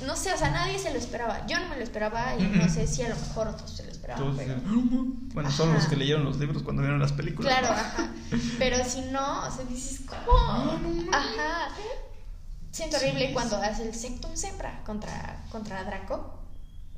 [0.06, 1.46] no sé, o sea, nadie se lo esperaba.
[1.46, 3.90] Yo no me lo esperaba y no sé si a lo mejor otros se lo
[3.90, 4.24] esperaban.
[4.24, 5.78] Todos pero- dicen, Bueno, son Ajá.
[5.78, 7.52] los que leyeron los libros cuando vieron las películas.
[7.58, 7.80] Claro, ¿no?
[7.80, 8.12] ajá.
[8.58, 11.12] Pero si no, o sea, dices, ¿cómo?
[11.12, 11.68] Ajá.
[12.70, 16.34] Siento horrible cuando hace el Sectum Sempra contra, contra Draco.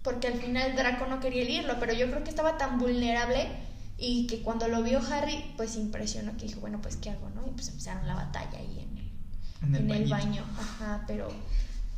[0.02, 3.48] Porque al final Draco no quería leerlo, pero yo creo que estaba tan vulnerable
[3.98, 7.46] y que cuando lo vio Harry, pues impresionó que dijo, bueno, pues ¿qué hago, no?
[7.46, 9.12] Y pues empezaron la batalla ahí en el,
[9.62, 10.08] En el, en el bañito.
[10.08, 10.44] baño.
[10.56, 11.44] Ajá, pero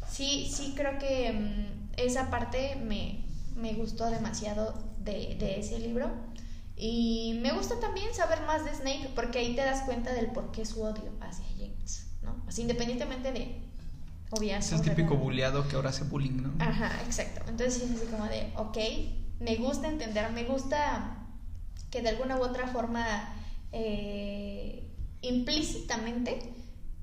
[0.05, 6.11] sí, sí creo que mm, esa parte me, me gustó demasiado de, de ese libro.
[6.75, 10.51] Y me gusta también saber más de Snape, porque ahí te das cuenta del por
[10.51, 11.42] qué su odio hacia.
[12.53, 13.57] Así independientemente de
[14.31, 15.23] obviar Es el típico revelar.
[15.23, 16.53] bulleado que ahora hace bullying, ¿no?
[16.63, 17.41] Ajá, exacto.
[17.49, 18.77] Entonces es así como de, ok,
[19.41, 21.17] me gusta entender, me gusta
[21.91, 23.35] que de alguna u otra forma
[23.73, 24.87] eh,
[25.23, 26.53] implícitamente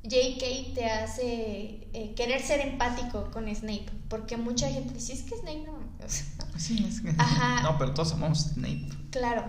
[0.03, 5.35] JK te hace eh, querer ser empático con Snape, porque mucha gente dice, es que
[5.35, 5.73] Snape no...
[5.73, 6.25] o sea,
[6.57, 7.09] Sí, es que...
[7.17, 7.63] Ajá.
[7.63, 8.87] No, pero todos amamos Snape.
[9.11, 9.43] claro,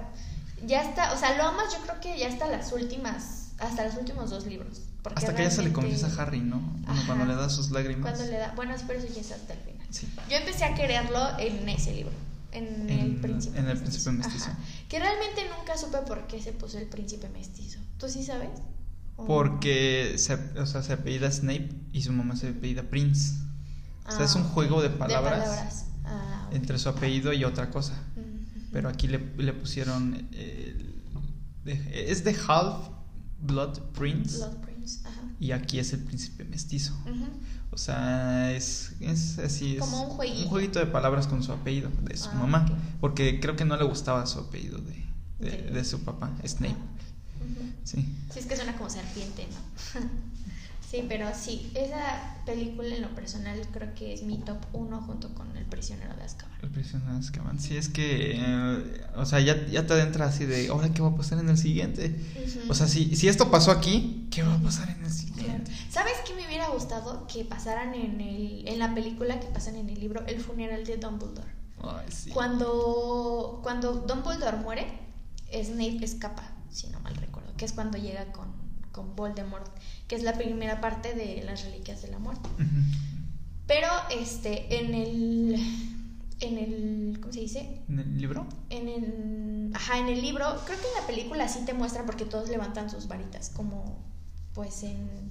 [0.67, 3.97] ya está, o sea, lo amas yo creo que ya hasta las últimas, hasta los
[3.97, 4.83] últimos dos libros.
[5.15, 6.59] Hasta que ya se le confiesa a Harry, ¿no?
[6.87, 8.13] Bueno, cuando le da sus lágrimas.
[8.13, 9.87] Cuando le da, bueno, pero eso ya es hasta el final.
[9.91, 10.07] Sí.
[10.29, 12.13] Yo empecé a quererlo en ese libro,
[12.53, 14.11] en, En- el príncipe en El mestizo.
[14.11, 14.51] Príncipe Mestizo.
[14.89, 17.79] Que realmente nunca supe por qué se puso el príncipe mestizo.
[17.99, 18.51] ¿Tú sí sabes?
[19.17, 23.35] ¿O- Porque se, o sea, se apellida Snape y su mamá se apellida Prince.
[24.07, 25.85] O sea, es un Ah, juego de palabras, palabras.
[26.05, 26.55] Ah, ok.
[26.57, 27.95] entre su apellido y otra cosa.
[28.73, 30.29] Pero aquí le, le pusieron.
[30.33, 30.87] el-
[31.93, 32.89] es de Half
[33.43, 34.37] Blood Prince.
[34.39, 34.70] Blood Prince,
[35.05, 35.21] ajá.
[35.39, 36.95] Y aquí es el príncipe mestizo.
[37.73, 39.75] O sea, es, es así.
[39.75, 40.11] Es Como un
[40.47, 40.79] jueguito.
[40.81, 42.67] de palabras con su apellido, de su Ah, mamá.
[43.01, 46.75] Porque creo que no le gustaba su apellido de, de, su papá, Snape.
[46.75, 47.73] Ujú.
[47.85, 48.07] Sí.
[48.33, 50.01] Sí, es que suena como serpiente, ¿no?
[50.91, 55.33] sí, pero sí, esa película en lo personal creo que es mi top uno junto
[55.35, 56.59] con El prisionero de Azkaban.
[56.63, 57.59] El prisionero de Azkaban.
[57.61, 58.33] Sí, es que.
[58.37, 60.69] eh, o sea, ya, ya te adentra así de.
[60.69, 62.15] ¿Ahora qué va a pasar en el siguiente?
[62.69, 65.15] O sea, si, si esto pasó aquí, ¿qué va a pasar en el Claro.
[65.15, 65.73] siguiente?
[65.91, 69.89] ¿Sabes qué me hubiera gustado que pasaran en, el, en la película, que pasan en
[69.89, 71.49] el libro, el funeral de Dumbledore.
[71.83, 72.31] Ay, sí.
[72.31, 74.87] Cuando, cuando Dumbledore muere,
[75.53, 78.49] Snape escapa, si no mal recuerdo, que es cuando llega con,
[78.93, 79.67] con Voldemort,
[80.11, 82.49] que es la primera parte de las reliquias de la muerte.
[83.69, 85.55] Pero este, en el.
[86.41, 87.21] En el.
[87.21, 87.81] ¿Cómo se dice?
[87.89, 88.45] ¿En el libro?
[88.71, 89.71] En el.
[89.73, 90.47] Ajá, en el libro.
[90.67, 93.51] Creo que en la película sí te muestran porque todos levantan sus varitas.
[93.51, 94.03] Como.
[94.53, 95.31] Pues en.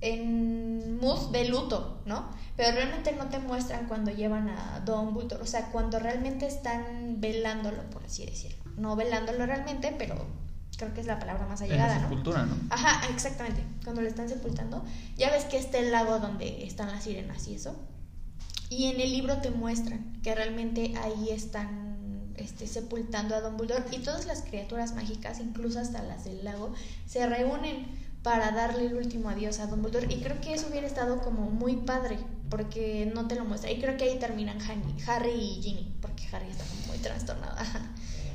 [0.00, 2.28] En mood de luto, ¿no?
[2.56, 5.44] Pero realmente no te muestran cuando llevan a Dumbledore.
[5.44, 8.64] O sea, cuando realmente están velándolo, por así decirlo.
[8.76, 10.26] No velándolo realmente, pero
[10.76, 12.08] creo que es la palabra más En allegada, la ¿no?
[12.08, 12.54] sepultura, ¿no?
[12.70, 13.62] Ajá, exactamente.
[13.84, 14.84] Cuando lo están sepultando,
[15.16, 17.76] ya ves que está el lago donde están las sirenas y eso.
[18.68, 23.98] Y en el libro te muestran que realmente ahí están este, sepultando a Dumbledore y
[23.98, 26.72] todas las criaturas mágicas, incluso hasta las del lago,
[27.06, 27.86] se reúnen
[28.22, 30.12] para darle el último adiós a Dumbledore.
[30.12, 32.18] Y creo que eso hubiera estado como muy padre,
[32.50, 33.70] porque no te lo muestra.
[33.70, 37.56] Y creo que ahí terminan Harry, Harry y Ginny, porque Harry está como muy trastornado.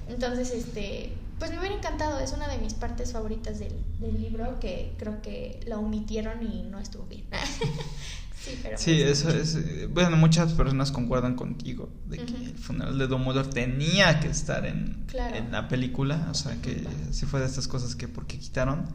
[0.08, 4.60] Entonces, este, pues me hubiera encantado, es una de mis partes favoritas del, del libro,
[4.60, 7.24] que creo que la omitieron y no estuvo bien.
[8.46, 8.78] sí, pero...
[8.78, 9.56] Sí, me eso es.
[9.56, 14.68] eh, Bueno, muchas personas concuerdan contigo de que el funeral de Dumbledore tenía que estar
[14.68, 15.36] en, Claro.
[15.36, 16.28] en la película.
[16.30, 18.86] O sea, que sí fue de estas cosas que porque quitaron.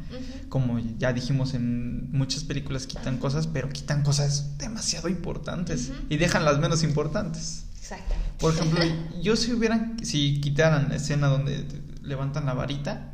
[0.48, 6.44] Como ya dijimos en muchas películas quitan cosas, pero quitan cosas demasiado importantes y dejan
[6.44, 7.64] las menos importantes.
[7.80, 8.30] Exactamente.
[8.38, 8.80] Por ejemplo,
[9.22, 11.64] yo si hubieran, si quitaran la escena donde
[12.06, 13.12] levantan la varita,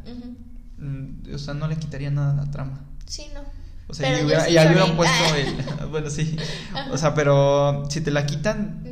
[0.79, 2.81] mm, o sea, no le quitaría nada a la trama.
[3.07, 3.41] Sí, no.
[3.89, 5.39] O sea, Pero y hubiera- sí y hubieran puesto Ah.
[5.39, 5.89] el.
[5.91, 6.37] Bueno, sí.
[6.93, 8.83] O sea, pero si te la quitan,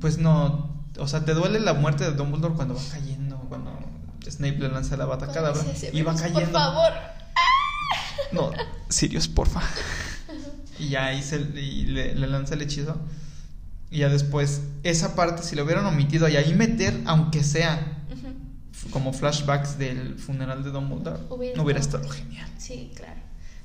[0.00, 0.84] pues no.
[0.98, 3.70] O sea, te duele la muerte de Dumbledore cuando va cayendo, cuando
[4.28, 6.42] Snape le lanza la bata cadabra y va "Severus, cayendo.
[6.52, 6.92] Por favor.
[8.32, 8.50] No,
[8.88, 9.60] Sirius, porfa.
[10.78, 12.96] Y ya ahí se, y le, le lanza el hechizo.
[13.90, 17.99] Y ya después, esa parte, si lo hubieran omitido y ahí meter, aunque sea
[18.90, 22.48] como flashbacks del funeral de Dumbledore, Hubiera no hubiera estado- genial.
[22.58, 23.20] Sí, claro.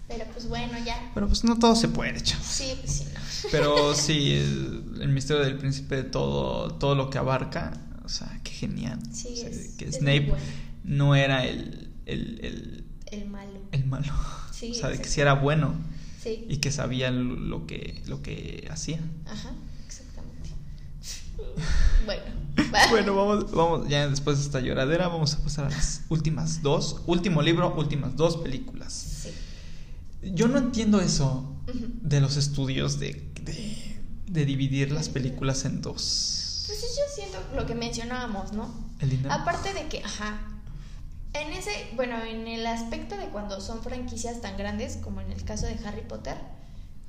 [0.08, 1.12] Pero pues bueno, ya.
[1.14, 2.46] Pero pues no todo se puede, chavos.
[2.46, 3.20] Sí, pues sí, no.
[3.52, 7.74] Pero sí, el, el misterio del príncipe, todo, todo lo que abarca,
[8.04, 9.00] o sea, qué genial.
[9.12, 10.44] Sí, O sea, es- que es Snape bueno.
[10.84, 13.60] no era el, el, el, El malo.
[13.72, 14.14] el malo.
[14.52, 15.74] Sí, o sea, de que sí era bueno
[16.22, 16.46] Sí.
[16.50, 19.00] y que sabía lo, que, lo que hacía.
[19.28, 19.52] Ajá.
[22.06, 22.24] Bueno.
[22.90, 27.02] Bueno, vamos, vamos, ya después de esta lloradera, vamos a pasar a las últimas dos.
[27.06, 28.94] Último libro, últimas dos películas.
[28.94, 29.32] Sí.
[30.34, 31.56] Yo no entiendo eso
[32.02, 36.64] de los estudios de, de, de dividir las películas en dos.
[36.68, 38.74] Pues sí, yo siento lo que mencionábamos, ¿no?
[39.00, 39.32] El dinero.
[39.32, 40.40] Aparte de que, ajá,
[41.34, 45.44] en ese, bueno, en el aspecto de cuando son franquicias tan grandes, como en el
[45.44, 46.38] caso de Harry Potter,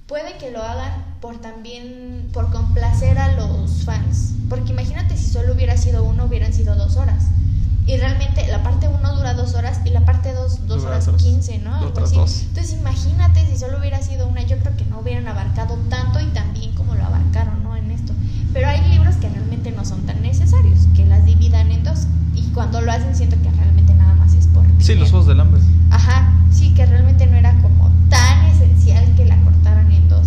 [0.06, 4.34] puede que lo hagan por también, por complacer a los fans.
[4.48, 7.24] Porque imagínate si solo hubiera sido uno, hubieran sido dos horas.
[7.86, 11.08] Y realmente la parte uno dura dos horas y la parte dos, dos Dura horas
[11.08, 11.74] otras- quince, ¿no?
[11.74, 12.42] Algo así.
[12.48, 16.26] Entonces imagínate si solo hubiera sido una, yo creo que no hubieran abarcado tanto y
[16.26, 17.76] tan bien como lo abarcaron, ¿no?
[17.76, 18.12] En esto.
[18.52, 22.06] Pero hay libros que realmente no son tan necesarios, que las dividan en dos.
[22.34, 24.64] Y cuando lo hacen siento que realmente nada más es por...
[24.78, 25.10] Sí, los.
[25.10, 25.60] Juegos del Hambre.
[25.90, 30.26] Ajá, sí, que realmente no era como tan esencial que la cortaran en dos.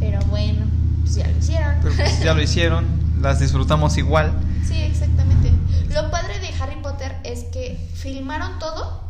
[0.00, 0.66] Pero bueno,
[1.00, 1.74] pues ya lo hicieron.
[1.82, 2.86] Pero pues ya lo hicieron,
[3.20, 4.32] las disfrutamos igual.
[4.66, 5.50] Sí, exactamente.
[5.90, 9.02] Lo padre de Harry Potter es que filmaron todo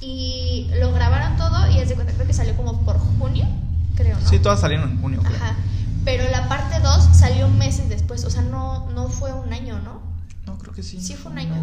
[0.00, 3.46] y lo grabaron todo y es de cuenta, creo que salió como por junio,
[3.94, 4.28] creo, ¿no?
[4.28, 5.36] Sí, todas salieron en junio, creo.
[5.36, 5.56] Ajá.
[6.04, 10.02] Pero la parte 2 salió meses después, o sea, no, no fue un año, ¿no?
[10.46, 11.00] No, creo que sí.
[11.00, 11.54] Sí fue un año.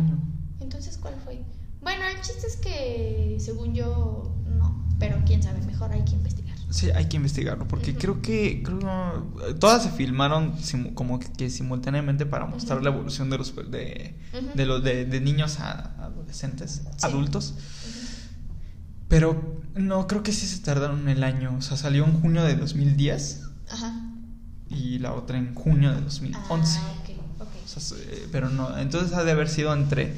[0.59, 1.43] Entonces, ¿cuál fue?
[1.81, 6.50] Bueno, el chiste es que, según yo, no, pero quién sabe, mejor hay que investigar.
[6.71, 7.99] Sí, hay que investigarlo, porque Ujú.
[7.99, 10.55] creo que creo, todas se filmaron
[10.95, 14.15] como que, que simultáneamente para mostrar la evolución de los de,
[14.55, 17.05] de los de, de niños a adolescentes, Sí.
[17.05, 17.53] adultos.
[19.07, 21.55] Pero no, creo que sí se tardaron el año.
[21.57, 23.93] O sea, salió en junio de 2010 Ajá.
[24.69, 26.79] y la otra en junio de 2011.
[26.81, 27.09] Ah, ok,
[27.41, 27.47] ok.
[27.65, 30.15] O sea, se- pero no, entonces ha de haber sido entre,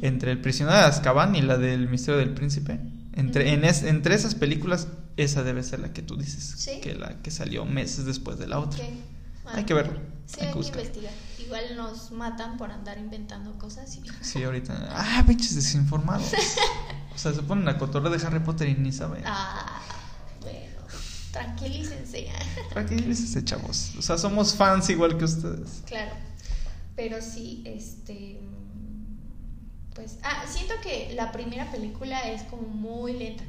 [0.00, 2.80] entre El prisionero de Azkaban y la del misterio del príncipe.
[3.12, 6.42] Entre, en es- entre esas películas, esa debe ser la que tú dices.
[6.56, 6.80] ¿Sí?
[6.80, 8.82] Que la que salió meses después de la otra.
[8.84, 8.90] Ok.
[9.44, 11.12] Ah, Hay que verlo, Sí, hay hay, que investigar.
[11.40, 13.96] Igual nos matan por andar inventando cosas.
[13.96, 14.02] Y...
[14.24, 14.88] Sí, ahorita.
[14.90, 16.32] Ah, pinches desinformados.
[17.14, 19.22] O sea, se ponen a cotorrear de Harry Potter y ni saben.
[19.26, 19.82] Ah,
[20.40, 20.86] bueno,
[21.32, 22.28] tranquilícense.
[22.70, 23.92] Tranquilícense, chavos.
[23.98, 25.82] O sea, somos fans igual que ustedes.
[25.86, 26.12] claro,
[26.96, 28.40] pero sí, este.
[29.94, 33.44] Pues, ah, siento que la primera película es como muy lenta.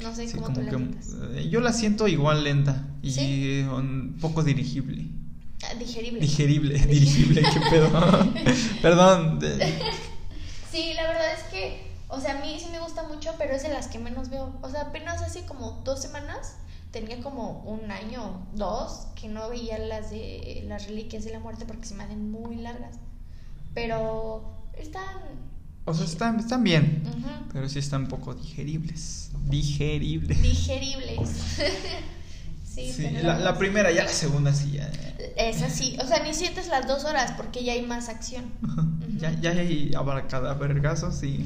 [0.00, 3.10] No sé Sí, cómo como tú la que eh, yo la siento igual lenta y
[3.12, 3.64] ¿Sí?
[3.70, 5.06] un poco dirigible.
[5.64, 6.20] Ah, digerible.
[6.20, 7.90] Digerible, Dig- dirigible, qué pedo.
[8.82, 9.38] Perdón.
[10.70, 13.62] Sí, la verdad es que, o sea, a mí sí me gusta mucho, pero es
[13.62, 14.54] de las que menos veo.
[14.62, 16.56] O sea, apenas hace como dos semanas,
[16.90, 21.64] tenía como un año, dos, que no veía las de las reliquias de la muerte
[21.66, 22.96] porque se me hacen muy largas.
[23.74, 25.51] Pero están...
[25.84, 27.02] O sea, están, están bien,
[27.52, 29.30] pero sí están un poco digeribles.
[29.48, 30.40] Digeribles.
[30.40, 31.28] digeribles.
[32.64, 34.90] sí, Sí, la, primera, ya la segunda sí, ya.
[35.36, 38.44] Esa sí, o sea, ni sientes las dos horas porque ya hay más acción.
[39.18, 41.44] Ya, ya hay abarcada vergazos y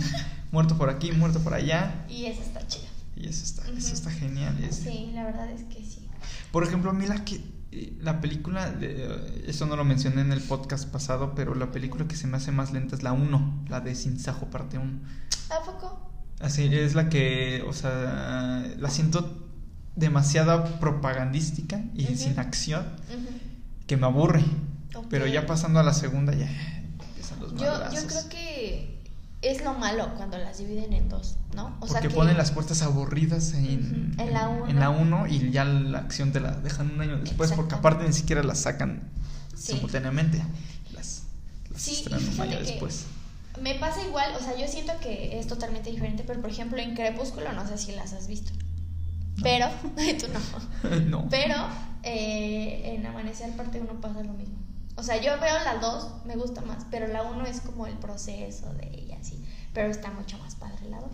[0.53, 2.05] muerto por aquí, muerto por allá.
[2.09, 2.89] Y esa está chida.
[3.17, 3.95] Y eso está, eso Ujú.
[3.95, 4.57] está genial.
[4.71, 6.07] Sí, la verdad es que sí.
[6.53, 7.41] Por ejemplo, a mí la que
[8.01, 8.75] la película,
[9.47, 12.53] eso no lo mencioné en el podcast pasado, pero la película que se me hace
[12.53, 15.01] más lenta es la 1, la de Sin Sajo, parte 1.
[15.51, 16.11] ¿A poco?
[16.41, 19.47] Así es la que, o sea, la siento
[19.95, 22.85] demasiado propagandística y sin acción
[23.87, 24.45] que me aburre.
[25.11, 26.49] Pero ya pasando a la segunda ya
[27.09, 28.96] empiezan los Yo, creo que
[29.51, 31.77] es lo malo cuando las dividen en dos, ¿no?
[31.81, 34.69] O Porque que- ponen las puertas aburridas en, en la uno.
[34.69, 38.05] en la uno y ya la acción te la dejan un año después porque aparte
[38.07, 39.03] ni siquiera la sacan
[39.55, 39.73] Sí.
[39.75, 40.43] simultáneamente.
[40.93, 41.23] Las,
[41.71, 43.05] las Sí, un año después.
[43.63, 46.95] Me pasa igual, o sea, yo siento que es totalmente diferente, pero por ejemplo en
[46.95, 48.53] Crepúsculo no sé si las has visto.
[49.37, 49.43] No.
[49.43, 49.67] Pero,
[50.21, 50.97] tú no.
[51.07, 51.29] no.
[51.31, 51.55] Pero
[52.03, 54.57] eh, en Amanecer parte 1 pasa lo mismo.
[54.97, 57.99] O sea, yo veo la 2, me gusta más, pero la 1 es como el
[57.99, 59.45] proceso de ella, sí.
[59.75, 61.11] Pero está mucho más padre la 2.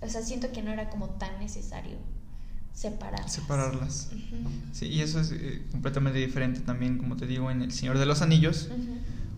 [0.00, 1.98] O sea, siento que no era como tan necesario
[2.72, 3.32] separarlas.
[3.32, 4.10] Separarlas.
[4.72, 8.06] Sí, y eso es eh, completamente diferente también, como te digo, en El Señor de
[8.06, 8.68] los Anillos.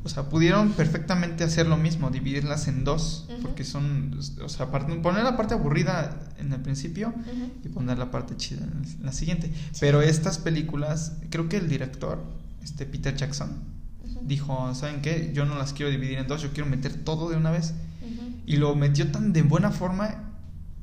[0.05, 5.25] O sea, pudieron perfectamente hacer lo mismo, dividirlas en dos, porque son, o sea, poner
[5.25, 7.13] la parte aburrida en el principio
[7.65, 9.53] y poner la parte chida en la siguiente.
[9.81, 12.25] Pero estas películas, creo que el director,
[12.63, 13.78] este Peter Jackson,
[14.23, 15.31] Dijo, ¿saben qué?
[15.35, 17.75] Yo no las quiero dividir en dos, yo quiero meter todo de una vez.
[18.47, 20.25] Y lo metió tan de buena forma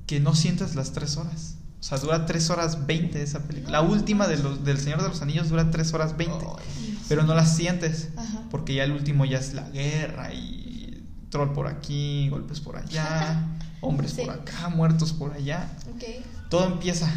[0.05, 1.55] que no sientes las tres horas.
[1.79, 3.71] O sea, dura tres horas veinte esa película.
[3.71, 6.37] La última de los, del Señor de los Anillos dura tres horas veinte.
[6.57, 8.09] Ay, Pero no las sientes.
[8.17, 8.43] Ajá.
[8.51, 13.47] Porque ya el último ya es la guerra y troll por aquí, golpes por allá,
[13.81, 14.21] hombres Sí.
[14.21, 15.69] por acá, muertos por allá.
[15.95, 16.03] Ok.
[16.49, 17.07] Todo empieza.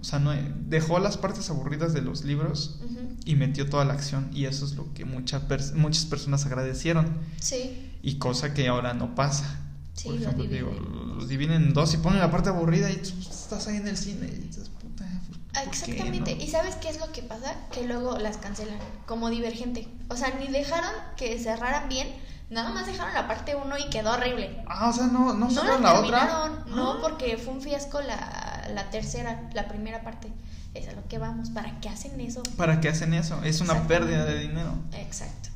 [0.00, 0.32] O sea, no,
[0.66, 2.78] dejó las partes aburridas de los libros
[3.24, 4.28] y metió toda la acción.
[4.34, 7.18] Y eso es lo que mucha pers- muchas personas agradecieron.
[7.40, 7.90] Sí.
[8.02, 9.60] Y cosa que ahora no pasa.
[9.94, 10.72] Sí, Por lo ejemplo, digo,
[11.16, 13.96] los dividen en dos y ponen la parte aburrida y tú estás ahí en el
[13.96, 16.34] cine y dices, puta, ¿por Ah, qué Exactamente.
[16.34, 16.42] no?
[16.42, 17.54] ¿Y sabes qué es lo que pasa?
[17.72, 19.86] Que luego las cancelan como divergente.
[20.08, 22.08] O sea, ni dejaron que cerraran bien,
[22.50, 24.62] nada más dejaron la parte 1 y quedó horrible.
[24.66, 26.50] Ah, o sea, no, no, No la la otra.
[26.68, 26.98] no, Ah.
[27.00, 30.28] porque fue un fiasco la, la tercera, la primera parte.
[30.74, 31.50] Es a lo que vamos.
[31.50, 32.42] ¿Para qué hacen eso?
[32.56, 33.40] ¿Para qué hacen eso?
[33.44, 34.74] Es una pérdida de dinero.
[34.92, 35.50] Exacto.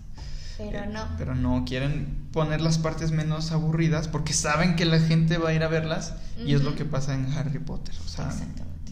[0.57, 1.07] Pero Eh, no.
[1.19, 5.53] Pero no, quieren poner las partes menos aburridas porque saben que la gente va a
[5.55, 6.15] ir a verlas
[6.45, 7.95] y es lo que pasa en Harry Potter.
[8.05, 8.31] O sea,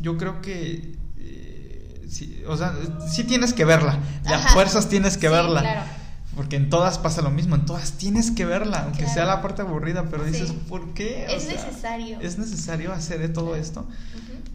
[0.01, 0.97] yo creo que...
[1.18, 2.72] eh, sí, o sea,
[3.09, 3.99] sí tienes que verla.
[4.24, 5.61] Las fuerzas tienes que Sí, verla.
[5.61, 5.80] claro.
[6.37, 9.14] Porque en todas pasa lo mismo, en todas tienes que verla, aunque Claro.
[9.14, 10.53] sea la parte aburrida, pero dices.
[10.68, 11.26] ¿por qué?
[11.30, 12.20] O Es sea, necesario.
[12.20, 13.89] Es necesario hacer de todo esto.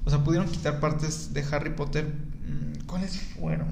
[0.05, 2.05] O sea, pudieron quitar partes de Harry Potter.
[2.05, 3.67] mm, ¿Cuáles fueron?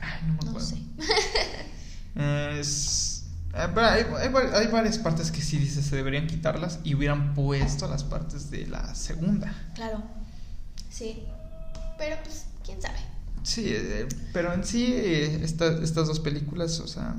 [0.00, 0.60] Ay, no me No acuerdo.
[0.60, 0.76] sé.
[2.60, 3.24] Es-
[3.54, 6.94] eh, pero hay, hay va- hay varias partes que sí dices se deberían quitarlas y
[6.94, 9.52] hubieran puesto las partes de la segunda.
[9.74, 10.02] Claro.
[10.90, 11.22] Sí.
[11.96, 12.98] Pero pues, quién sabe.
[13.42, 17.14] Sí, eh, pero en sí eh, esta- estas dos películas, o sea,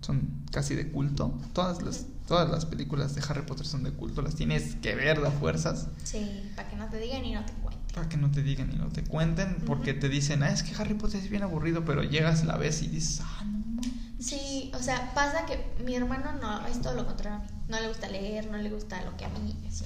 [0.00, 1.38] son casi de culto.
[1.52, 5.20] Todas las, todas las películas de Harry Potter son de culto, las tienes que ver
[5.20, 7.82] de fuerzas Sí, para que no te digan y no te cuenten.
[7.94, 10.74] para que no te digan y no te cuenten, porque te dicen, ah, es que
[10.80, 13.90] Harry Potter es bien aburrido, pero llegas, la ves y dices, ah, no mames".
[14.20, 17.48] Sí, o sea, pasa que mi hermano no, es todo lo contrario a mí.
[17.68, 19.54] No le gusta leer, no le gusta lo que a mí.
[19.68, 19.84] así.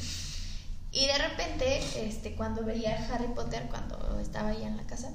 [0.92, 5.08] Y de repente, este, cuando veía Harry Potter, cuando estaba allá en la casa,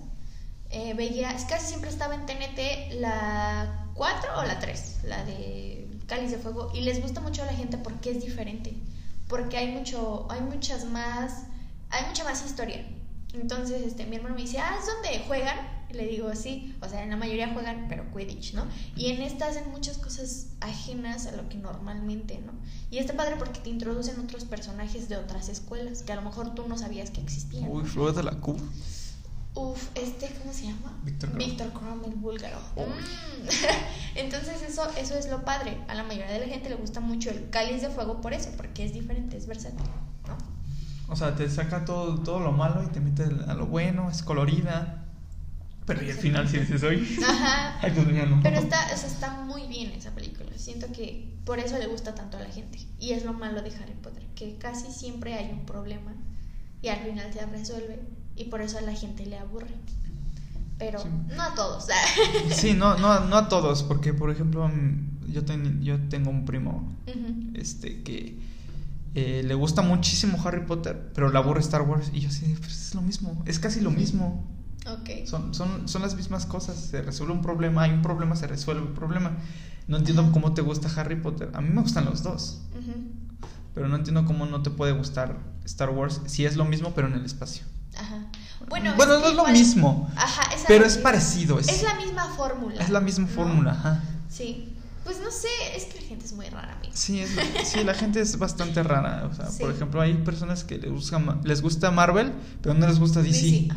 [0.70, 6.32] eh, veía, casi siempre estaba en TNT la 4 o la 3, la de Cáliz
[6.32, 8.74] de Fuego, y les gusta mucho a la gente porque es diferente,
[9.28, 11.44] porque hay mucho, hay muchas más,
[11.90, 12.86] hay mucha más historia.
[13.34, 15.58] Entonces, este, mi hermano me dice, ah, ¿es donde juegan?
[15.90, 18.66] Y le digo, sí, o sea, en la mayoría juegan, pero Quidditch, ¿no?
[18.96, 22.52] Y en esta hacen muchas cosas ajenas a lo que normalmente, ¿no?
[22.90, 26.56] Y está padre porque te introducen otros personajes de otras escuelas que a lo mejor
[26.56, 27.70] tú no sabías que existían.
[27.70, 28.60] Uy, Flor de la Cuba.
[29.58, 30.94] Uf, este, ¿cómo se llama?
[31.04, 31.40] Víctor Krum.
[31.40, 32.60] Víctor Krum, el búlgaro.
[32.76, 33.48] Mm.
[34.16, 35.80] Entonces es eso, eso es lo padre.
[35.88, 38.52] A la mayoría de la gente le gusta mucho el cáliz de fuego por eso,
[38.56, 39.88] porque es diferente, es versátil,
[40.28, 40.38] ¿no?
[41.12, 44.22] O sea, te saca todo, todo lo malo y te mete a lo bueno, es
[44.22, 45.06] colorida.
[45.88, 47.18] Pero y al final sí dices hoy.
[47.28, 47.80] Ajá.
[47.82, 48.40] Ay, Dios mío, no.
[48.44, 50.52] Pero está, o sea, está muy bien esa película.
[50.56, 52.78] Siento que por eso le gusta tanto a la gente.
[53.00, 56.14] Y es lo malo de Harry Potter, que casi siempre hay un problema
[56.82, 58.00] y al final se resuelve
[58.38, 59.68] y por eso a la gente le aburre.
[60.78, 61.08] Pero Sí.
[61.36, 61.88] no a todos.
[62.52, 66.46] Sí, no, no, no a todos, porque por ejemplo, mm, yo, ten- yo tengo un
[66.46, 66.96] primo
[67.56, 68.38] este que
[69.16, 72.12] eh, le gusta muchísimo Harry Potter, pero le aburre Star Wars.
[72.14, 74.46] Y yo así, pues es lo mismo, es casi lo mismo.
[74.88, 75.26] Ok.
[75.26, 76.76] Son, son, son las mismas cosas.
[76.78, 79.32] Se resuelve un problema, hay un problema, se resuelve un problema.
[79.88, 81.50] No entiendo cómo te gusta Harry Potter.
[81.54, 82.62] A mí me gustan los dos,
[83.74, 87.08] pero no entiendo cómo no te puede gustar Star Wars si es lo mismo, pero
[87.08, 87.66] en el espacio.
[88.00, 88.26] Ajá.
[88.70, 91.60] Bueno, Bueno, es no es lo mismo, Ajá, es pero es parecido.
[91.60, 92.82] Es, Es la misma fórmula.
[92.82, 93.34] es la misma ¿no?
[93.34, 94.04] fórmula, ajá.
[94.30, 94.74] Sí.
[95.04, 96.92] Pues no sé, es que la gente es muy rara, amigo.
[96.94, 97.32] Sí, es-
[97.64, 99.26] sí, la gente es bastante rara.
[99.32, 99.60] O sea, Sí.
[99.64, 103.42] por ejemplo, hay personas que les gusta, les gusta Marvel, pero no les gusta DC.
[103.42, 103.68] DC.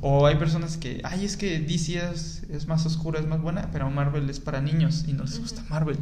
[0.00, 3.68] O hay personas que, ay, es que DC es, es más oscura, es más buena,
[3.72, 5.62] pero Marvel es para niños y no les gusta.
[5.68, 5.98] Marvel.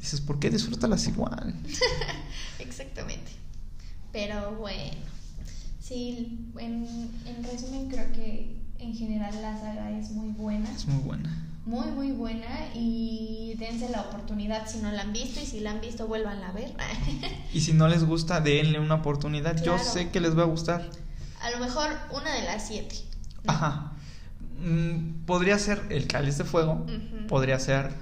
[0.00, 1.54] dices, ¿por qué disfrútalas igual?
[2.58, 3.32] Exactamente.
[4.12, 5.15] Pero bueno.
[5.86, 6.84] Sí, en,
[7.26, 10.68] en resumen creo que en general la saga es muy buena.
[10.74, 11.42] Es muy buena.
[11.64, 15.70] Muy, muy buena y dense la oportunidad si no la han visto y si la
[15.70, 16.74] han visto vuélvanla a ver.
[17.54, 19.62] Y si no les gusta, denle una oportunidad.
[19.62, 20.90] Yo sé que les va a gustar.
[21.40, 22.96] a lo mejor una de las siete.
[23.44, 23.52] ¿no?
[23.52, 23.92] Ajá.
[24.60, 26.84] Mm, podría ser El Cáliz de Fuego,
[27.28, 27.92] podría ser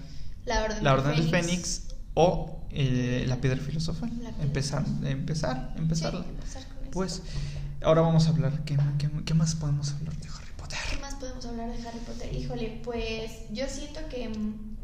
[0.46, 1.48] La Orden, La Orden del Fénix.
[1.50, 1.82] Fénix
[2.14, 4.08] o eh, La Piedra Filosofal.
[4.22, 5.12] La Piedra empezar, Filosofal.
[5.12, 5.66] empezar.
[5.74, 6.90] Sí, empezar con.
[6.90, 7.22] Pues
[7.84, 8.64] ahora vamos a hablar.
[8.64, 10.78] ¿Qué, qué, qué más podemos hablar de Harry Potter?
[10.90, 12.34] ¿Qué más podemos hablar de Harry Potter?
[12.34, 14.28] Híjole, pues yo siento que.
[14.28, 14.76] mm,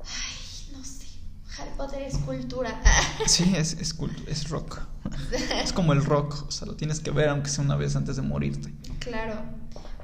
[0.00, 1.06] Ay, no sé.
[1.58, 2.80] Harry Potter es cultura.
[3.26, 3.94] Sí, es, es,
[4.26, 4.80] es rock.
[5.62, 6.46] Es como el rock.
[6.48, 8.72] O sea, lo tienes que ver aunque sea una vez antes de morirte.
[8.98, 9.34] Claro.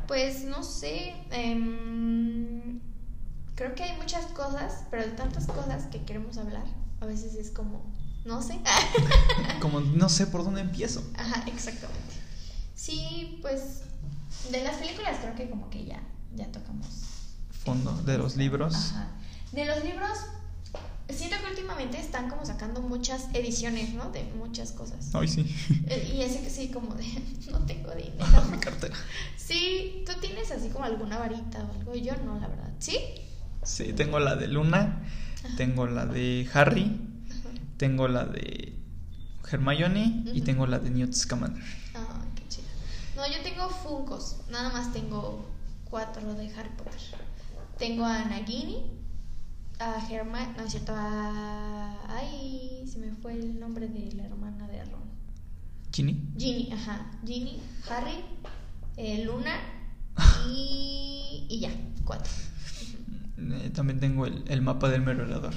[0.06, 1.14] Pues no sé.
[1.30, 2.80] em,
[3.54, 6.64] creo que hay muchas cosas, pero de tantas cosas que queremos hablar,
[7.00, 7.84] a veces es como.
[8.26, 8.60] No sé.
[9.60, 11.02] Como no sé por dónde empiezo.
[11.16, 12.14] Ajá, exactamente.
[12.74, 13.82] Sí, pues.
[14.50, 16.00] De las películas creo que como que ya,
[16.36, 16.86] ya tocamos.
[17.64, 18.74] Fondo de los libros.
[18.74, 19.08] Ajá.
[19.52, 20.18] De los libros,
[21.08, 24.10] siento que últimamente están como sacando muchas ediciones, ¿no?
[24.10, 25.12] De muchas cosas.
[25.14, 25.46] Ay, sí.
[25.88, 27.04] Eh, Y ese que sí, como de,
[27.50, 28.44] no tengo dinero.
[28.50, 28.94] Mi cartera.
[29.36, 31.94] Sí, tú tienes así como alguna varita o algo.
[31.94, 32.70] Yo no, la verdad.
[32.78, 32.98] ¿Sí?
[33.62, 35.02] Sí, tengo la de Luna.
[35.56, 37.00] Tengo la de Harry.
[37.76, 38.74] Tengo la de
[39.50, 40.24] Hermione.
[40.32, 41.62] Y tengo la de Newt Scamander.
[41.94, 42.66] Ah, qué chido.
[43.16, 44.38] No, yo tengo Funcos.
[44.50, 45.46] Nada más tengo
[45.84, 47.00] cuatro de Harry Potter.
[47.78, 48.84] Tengo a Nagini,
[49.78, 51.94] a Hermione, no es cierto, a...
[52.08, 55.04] Ay, se me fue el nombre de la hermana de Ron.
[55.92, 56.22] Ginny.
[56.38, 57.10] Ginny, ajá.
[57.24, 57.60] Ginny,
[57.90, 58.24] Harry,
[58.96, 59.54] eh, Luna
[60.48, 61.70] y, y ya,
[62.04, 62.32] cuatro.
[63.38, 65.52] Eh, también tengo el, el mapa del merodeador.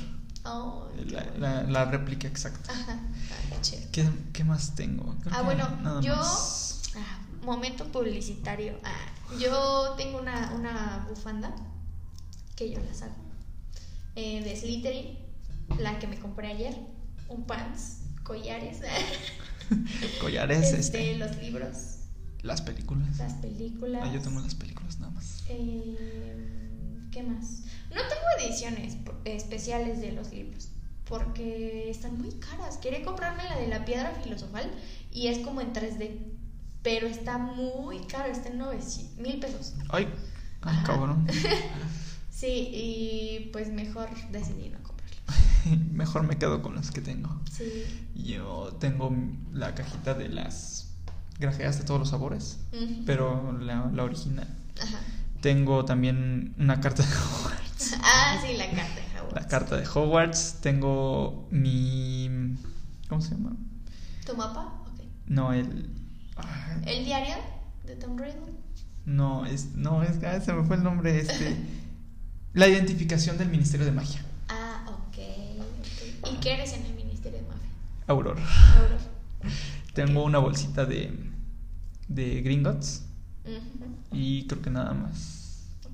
[0.52, 1.38] Oh, La, bueno.
[1.40, 2.72] la- la réplica exacta.
[2.72, 3.82] Ajá, ah, qué chido.
[3.92, 5.16] ¿Qué, qué más tengo?
[5.22, 6.14] Creo Ah, bueno, yo.
[6.16, 8.78] ah, momento publicitario.
[8.84, 8.96] Ah,
[9.40, 11.56] yo tengo una, una bufanda
[12.56, 13.14] que yo las hago.
[14.16, 15.18] eh, de Slytherin,
[15.80, 16.76] la que me compré ayer.
[17.30, 18.80] Un pants, collares.
[20.20, 21.76] Collares, este, este, los libros,
[22.42, 23.18] las películas.
[23.20, 24.02] las películas.
[24.04, 25.44] Ah, yo tengo las películas nada más.
[25.48, 27.62] Eh, ¿Qué más?
[27.94, 30.70] No tengo ediciones especiales de los libros
[31.10, 32.78] porque están muy caras.
[32.78, 34.70] Quería comprarme la de la piedra filosofal
[35.12, 36.12] y es como en 3D,
[36.84, 39.74] pero está muy caro, está en 900 mil pesos.
[39.90, 40.08] Ay,
[40.62, 40.84] Ajá.
[40.84, 41.28] cabrón.
[42.32, 45.86] Sí, y pues mejor decidí no comprarlo.
[45.92, 47.38] Mejor me quedo con las que tengo.
[47.52, 47.84] Sí.
[48.16, 49.14] Yo tengo
[49.52, 50.88] la cajita de las
[51.38, 52.60] grajeas de todos los sabores,
[53.06, 54.48] pero la, la original.
[54.82, 55.00] Ajá.
[55.42, 57.10] Tengo también una carta de.
[58.02, 59.36] Ah, sí, la carta de Hogwarts.
[59.36, 60.58] La carta de Hogwarts.
[60.62, 62.58] Tengo mi.
[63.08, 63.56] ¿Cómo se llama?
[64.26, 64.84] ¿Tu mapa?
[64.92, 65.02] Ok.
[65.28, 65.90] No, el.
[66.38, 67.36] ah, ¿El diario
[67.86, 68.54] de Tom Riddle?
[69.06, 69.76] No, es.
[69.76, 70.24] No, es.
[70.24, 71.20] ah, se me fue el nombre.
[71.20, 71.56] Este.
[72.54, 74.24] La identificación del Ministerio de Magia.
[74.50, 75.18] Ah, ok.
[76.24, 76.32] ok.
[76.34, 77.70] ¿Y qué eres en el Ministerio de Mafia?
[78.08, 78.42] Aurora.
[78.76, 78.98] Aurora.
[79.94, 81.14] Tengo una bolsita de.
[82.08, 83.06] de Gringotts.
[84.12, 85.39] Y creo que nada más.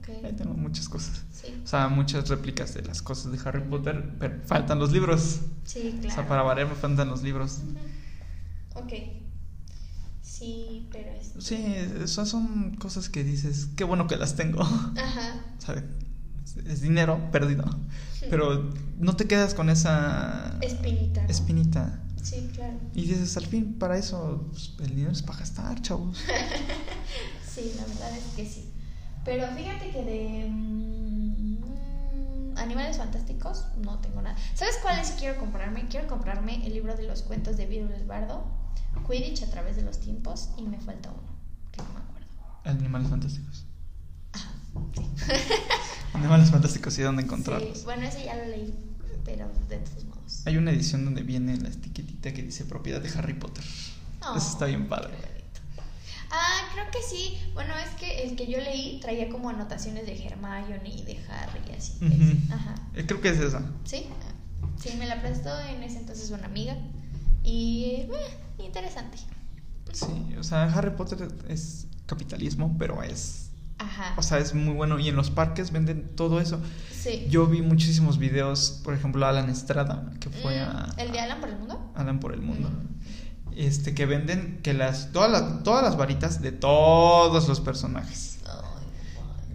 [0.08, 0.38] Ahí Ok.
[0.38, 1.24] tengo muchas cosas.
[1.32, 1.62] Sí.
[1.64, 4.14] O sea, muchas réplicas de las cosas de Harry Potter.
[4.20, 5.40] Pero faltan los libros.
[5.64, 6.16] Sí, O claro.
[6.16, 7.60] sea, para variar me faltan los libros.
[7.64, 8.84] Ujú.
[8.86, 8.94] Ok.
[10.22, 11.32] Sí, pero es.
[11.40, 11.56] Sí,
[12.04, 14.62] esas son cosas que dices, qué bueno que las tengo.
[14.62, 15.46] Ajá.
[15.58, 15.84] O sea,
[16.68, 17.66] es, dinero perdido,
[18.30, 21.24] Pero no te quedas con esa Espinita.
[21.24, 21.30] ¿no?
[21.30, 22.00] espinita.
[22.22, 22.78] Sí, claro.
[22.94, 26.20] Y dices, al fin, para eso pues, el dinero es para gastar, chavos.
[27.56, 28.70] Sí, la verdad es que sí.
[29.26, 31.64] Pero fíjate que de mm,
[32.58, 34.38] animales fantásticos no tengo nada.
[34.54, 35.88] ¿Sabes cuáles quiero comprarme?
[35.90, 38.46] Quiero comprarme el libro de los cuentos de Virul el Bardo,
[39.10, 41.28] Quidditch a través de los tiempos y me falta uno,
[41.72, 42.28] que no me acuerdo.
[42.64, 43.66] Animales fantásticos.
[44.34, 44.52] Ajá,
[44.94, 45.02] sí.
[46.14, 47.80] Animales fantásticos y dónde encontrarlos.
[47.80, 48.74] Sí, Bueno, ese ya lo leí,
[49.26, 50.44] pero de todos modos.
[50.46, 53.64] Hay una edición donde viene la etiquetita que dice propiedad de Harry Potter.
[54.22, 55.35] Oh, Eso está bien padre.
[56.32, 57.38] Ah, creo que sí.
[57.54, 61.60] Bueno, es que el que yo leí traía como anotaciones de Hermione y de Harry
[61.70, 61.94] y así.
[62.04, 62.14] Ujú.
[62.14, 62.54] Ese.
[62.54, 62.76] Ajá.
[62.96, 63.62] Eh, Creo que es esa.
[63.84, 64.06] Sí,
[64.82, 66.76] sí, me la prestó en ese entonces una amiga.
[67.44, 68.10] Y eh,
[68.60, 69.18] interesante.
[69.94, 73.52] Sí, o sea, Harry Potter es capitalismo, pero es.
[73.78, 74.14] Ajá.
[74.18, 75.00] O sea, es muy bueno.
[75.00, 76.60] Y en los parques venden todo eso.
[76.92, 77.28] sí.
[77.30, 80.94] Yo vi muchísimos videos, por ejemplo, Alan Estrada, que fue Mm, a.
[80.98, 81.92] ¿El de Alan por el mundo?
[81.96, 82.70] Alan por el mundo.
[82.70, 82.96] Mm.
[83.56, 88.40] Este, que venden que las todas, las todas las varitas de todos los personajes.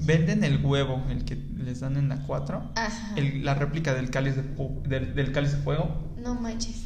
[0.02, 2.62] Venden el huevo, el que les dan en la 4.
[2.74, 3.12] Ajá.
[3.16, 4.42] el- la réplica del cáliz de,
[4.88, 6.84] del, del cáliz de fuego No manches.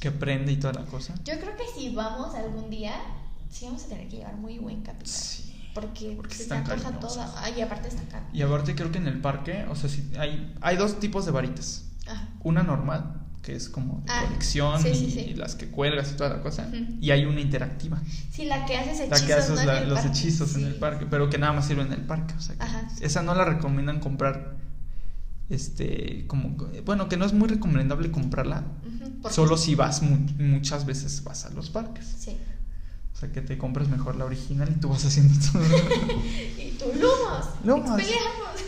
[0.00, 1.14] Que prende y toda la cosa.
[1.24, 2.94] Yo creo que si vamos algún día,
[3.48, 5.06] sí vamos a tener que llevar muy buen capital.
[5.06, 5.48] Sí.
[5.72, 6.98] Porque, Porque se te están cariñosas.
[6.98, 7.32] toda.
[7.44, 8.26] Ay, y aparte está caro.
[8.32, 11.30] Y aparte creo que en el parque, o sea, sí, hay, hay dos tipos de
[11.30, 11.84] varitas.
[12.08, 12.28] Ajá.
[12.42, 15.20] Una normal, que es como de Ah, colección sí, y, sí, sí.
[15.30, 16.68] y las que cuelgas y toda la cosa.
[17.00, 19.22] Y hay una interactiva, Sí, la que haces la hechizos.
[19.22, 20.08] que haces la- los parque.
[20.18, 22.34] hechizos en el parque, pero que nada más sirve en el parque.
[22.34, 22.54] O sea,
[23.00, 24.56] esa no la recomiendan comprar.
[25.50, 28.64] Este, como, bueno, que no es muy recomendable comprarla.
[28.86, 32.06] Ujú, ¿por Solo si vas mu- muchas veces vas a los parques.
[32.18, 32.36] Sí.
[33.12, 35.62] O sea, que te compres mejor la original y tú vas haciendo todo.
[36.58, 36.86] Y tú,
[37.64, 38.00] lumos.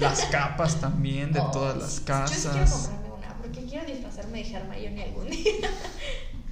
[0.01, 1.99] Las capas también de Oh, todas las sí.
[2.01, 2.72] Yo quiero casas.
[2.72, 5.68] comprarme una porque quiero disfrazarme de Hermione algún día.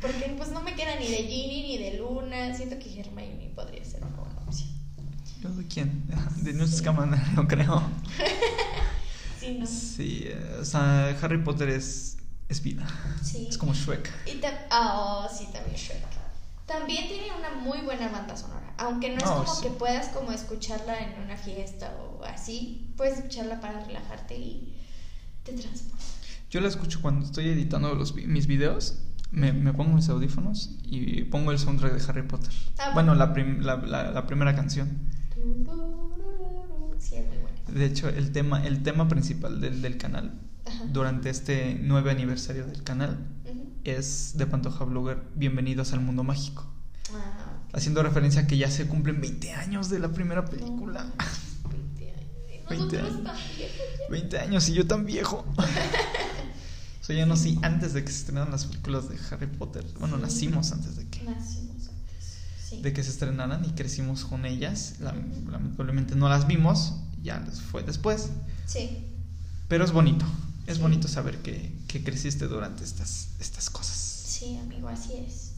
[0.01, 2.55] porque pues no me queda ni de Ginny ni de Luna.
[2.55, 4.71] Siento que Hermione podría ser una buena opción.
[5.41, 6.05] ¿Yo de quién?
[6.43, 7.83] De Newt Scamander, no creo.
[9.39, 9.67] Sí, ¿no?
[9.67, 12.17] Sí, eh, o sea, Harry Potter es,
[12.49, 12.87] es vida.
[13.23, 13.47] Sí.
[13.49, 14.11] Es como Shrek.
[14.27, 14.41] Y
[14.73, 16.03] oh, sí, también Shrek.
[16.67, 18.73] También tiene una muy buena banda sonora.
[18.79, 19.63] Aunque no es Oh, como sí.
[19.65, 22.93] que puedas como escucharla en una fiesta o así.
[22.97, 24.77] Puedes escucharla para relajarte y
[25.45, 26.05] te transporta.
[26.53, 28.99] Yo la escucho cuando estoy editando los, mis videos.
[29.31, 32.53] Me, me pongo mis audífonos y pongo el soundtrack de Harry Potter.
[32.79, 34.89] Ah, bueno, la, prim- la, la- la primera canción.
[36.99, 37.57] Sí, es muy buena.
[37.73, 40.85] De hecho, el tema, el tema principal del, del canal, Ajá.
[40.93, 43.17] durante este nueve aniversario del canal,
[43.85, 46.67] es de Pantoja Blogger, Bienvenidos al Mundo Mágico.
[47.15, 47.59] Ah.
[47.73, 51.05] Haciendo referencia a que ya se cumplen 20 años de la primera película.
[51.65, 52.21] No, 20 años.
[52.47, 53.25] Y 20 nosotros años.
[53.25, 54.11] tan viejos ya.
[54.11, 55.45] 20 años y yo tan viejo.
[57.13, 59.85] sea, ya nací antes de que se estrenaran las películas de Harry Potter.
[60.01, 60.23] Bueno, Sí.
[60.23, 62.29] nacimos antes de que, Nacimos antes.
[62.69, 62.81] Sí.
[62.83, 64.95] de que se estrenaran y crecimos con ellas.
[65.01, 68.29] Lam- Lamentablemente no las vimos, ya les fue después.
[68.67, 69.07] Sí.
[69.69, 70.25] Pero es bonito,
[70.67, 70.83] es Sí.
[70.83, 73.97] bonito saber que, que creciste durante estas, estas cosas.
[73.97, 75.49] Sí, amigo, así es.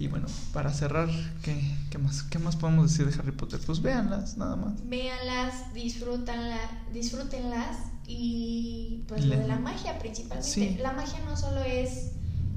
[0.00, 1.08] Y bueno, para cerrar,
[1.42, 1.60] ¿qué,
[1.90, 3.58] qué más, ¿qué más podemos decir de Harry Potter?
[3.66, 4.74] Pues véanlas, nada más.
[4.88, 6.56] Véanlas, disfrútanla,
[6.94, 7.76] disfrútenlas
[8.08, 10.50] y pues lo de la magia principalmente.
[10.50, 10.78] Sí.
[10.80, 12.12] La magia no solo es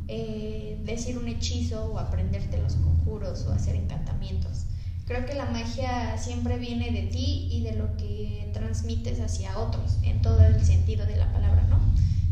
[0.08, 4.66] eh, decir un hechizo o aprenderte los conjuros o hacer encantamientos.
[5.06, 9.98] Creo que la magia siempre viene de ti y de lo que transmites hacia otros,
[10.04, 11.80] en todo el sentido de la palabra, ¿no?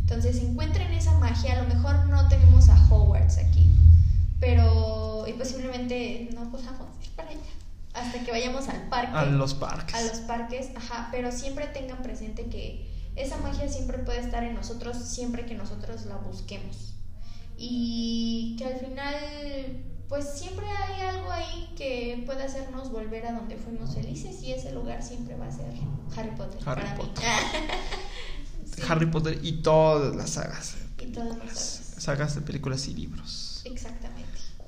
[0.02, 3.68] Entonces encuentren esa magia, a lo mejor no tenemos a Hogwarts aquí,
[4.40, 7.40] pero y posiblemente no podamos ir para allá
[7.94, 9.96] hasta que vayamos al parque A los parques.
[9.96, 12.88] a los parques, ajá, pero siempre tengan presente que
[13.20, 16.96] esa magia siempre puede estar en nosotros siempre que nosotros la busquemos.
[17.58, 23.58] Y que al final, pues siempre hay algo ahí que puede hacernos volver a donde
[23.58, 25.66] fuimos felices y ese lugar siempre va a ser
[26.16, 26.62] Harry Potter.
[26.66, 27.02] Harry para mí.
[27.02, 27.24] Potter.
[28.66, 28.84] Sí.
[28.88, 30.76] Harry Potter y todas las sagas.
[31.00, 32.04] Y todas las Las sagas.
[32.04, 33.62] sagas de películas y libros.
[33.66, 34.09] Exactamente.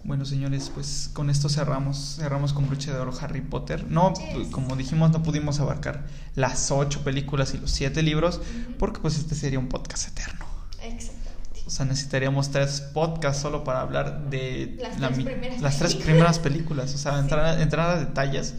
[0.03, 2.15] Bueno, señores, pues con esto cerramos.
[2.18, 3.86] Cerramos con broche de oro Harry Potter.
[3.90, 4.23] No, Yes.
[4.34, 8.41] pues, como dijimos, no pudimos abarcar las ocho películas y los siete libros,
[8.80, 10.45] porque pues este sería un podcast eterno.
[10.82, 11.61] Exactamente.
[11.68, 15.91] O sea, necesitaríamos tres podcasts solo para hablar de Las la tres primeras las tres
[15.94, 16.06] películas.
[16.06, 16.95] primeras películas.
[16.95, 18.56] O sea, entrar, a, entrar a detalles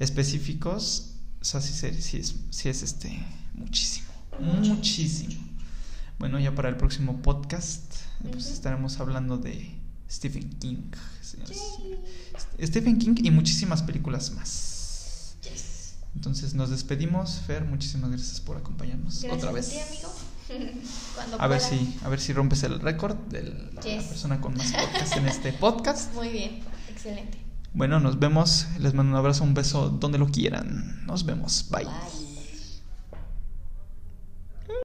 [0.00, 1.14] específicos.
[1.40, 4.08] O sea, sí, sí es, sí es este muchísimo.
[4.40, 4.74] Mucho.
[4.74, 5.40] Muchísimo.
[6.18, 7.94] Bueno, ya para el próximo podcast,
[8.30, 9.74] pues estaremos hablando de
[10.12, 10.90] Stephen King.
[11.48, 12.66] Yay.
[12.66, 15.36] Stephen King y muchísimas películas más.
[15.42, 15.94] Yes.
[16.14, 17.40] Entonces nos despedimos.
[17.46, 19.70] Fer, muchísimas gracias por acompañarnos Gracias otra a vez.
[19.70, 20.12] ti, amigo.
[21.14, 23.42] Cuando A ver si, a ver si rompes el récord de
[23.74, 24.04] la Yes.
[24.04, 26.14] persona con más podcast en este podcast.
[26.14, 26.60] Muy bien,
[26.90, 27.38] excelente.
[27.74, 28.66] Bueno, nos vemos.
[28.80, 31.06] Les mando un abrazo, un beso donde lo quieran.
[31.06, 31.66] Nos vemos.
[31.70, 31.84] Bye.
[31.86, 32.31] Bye.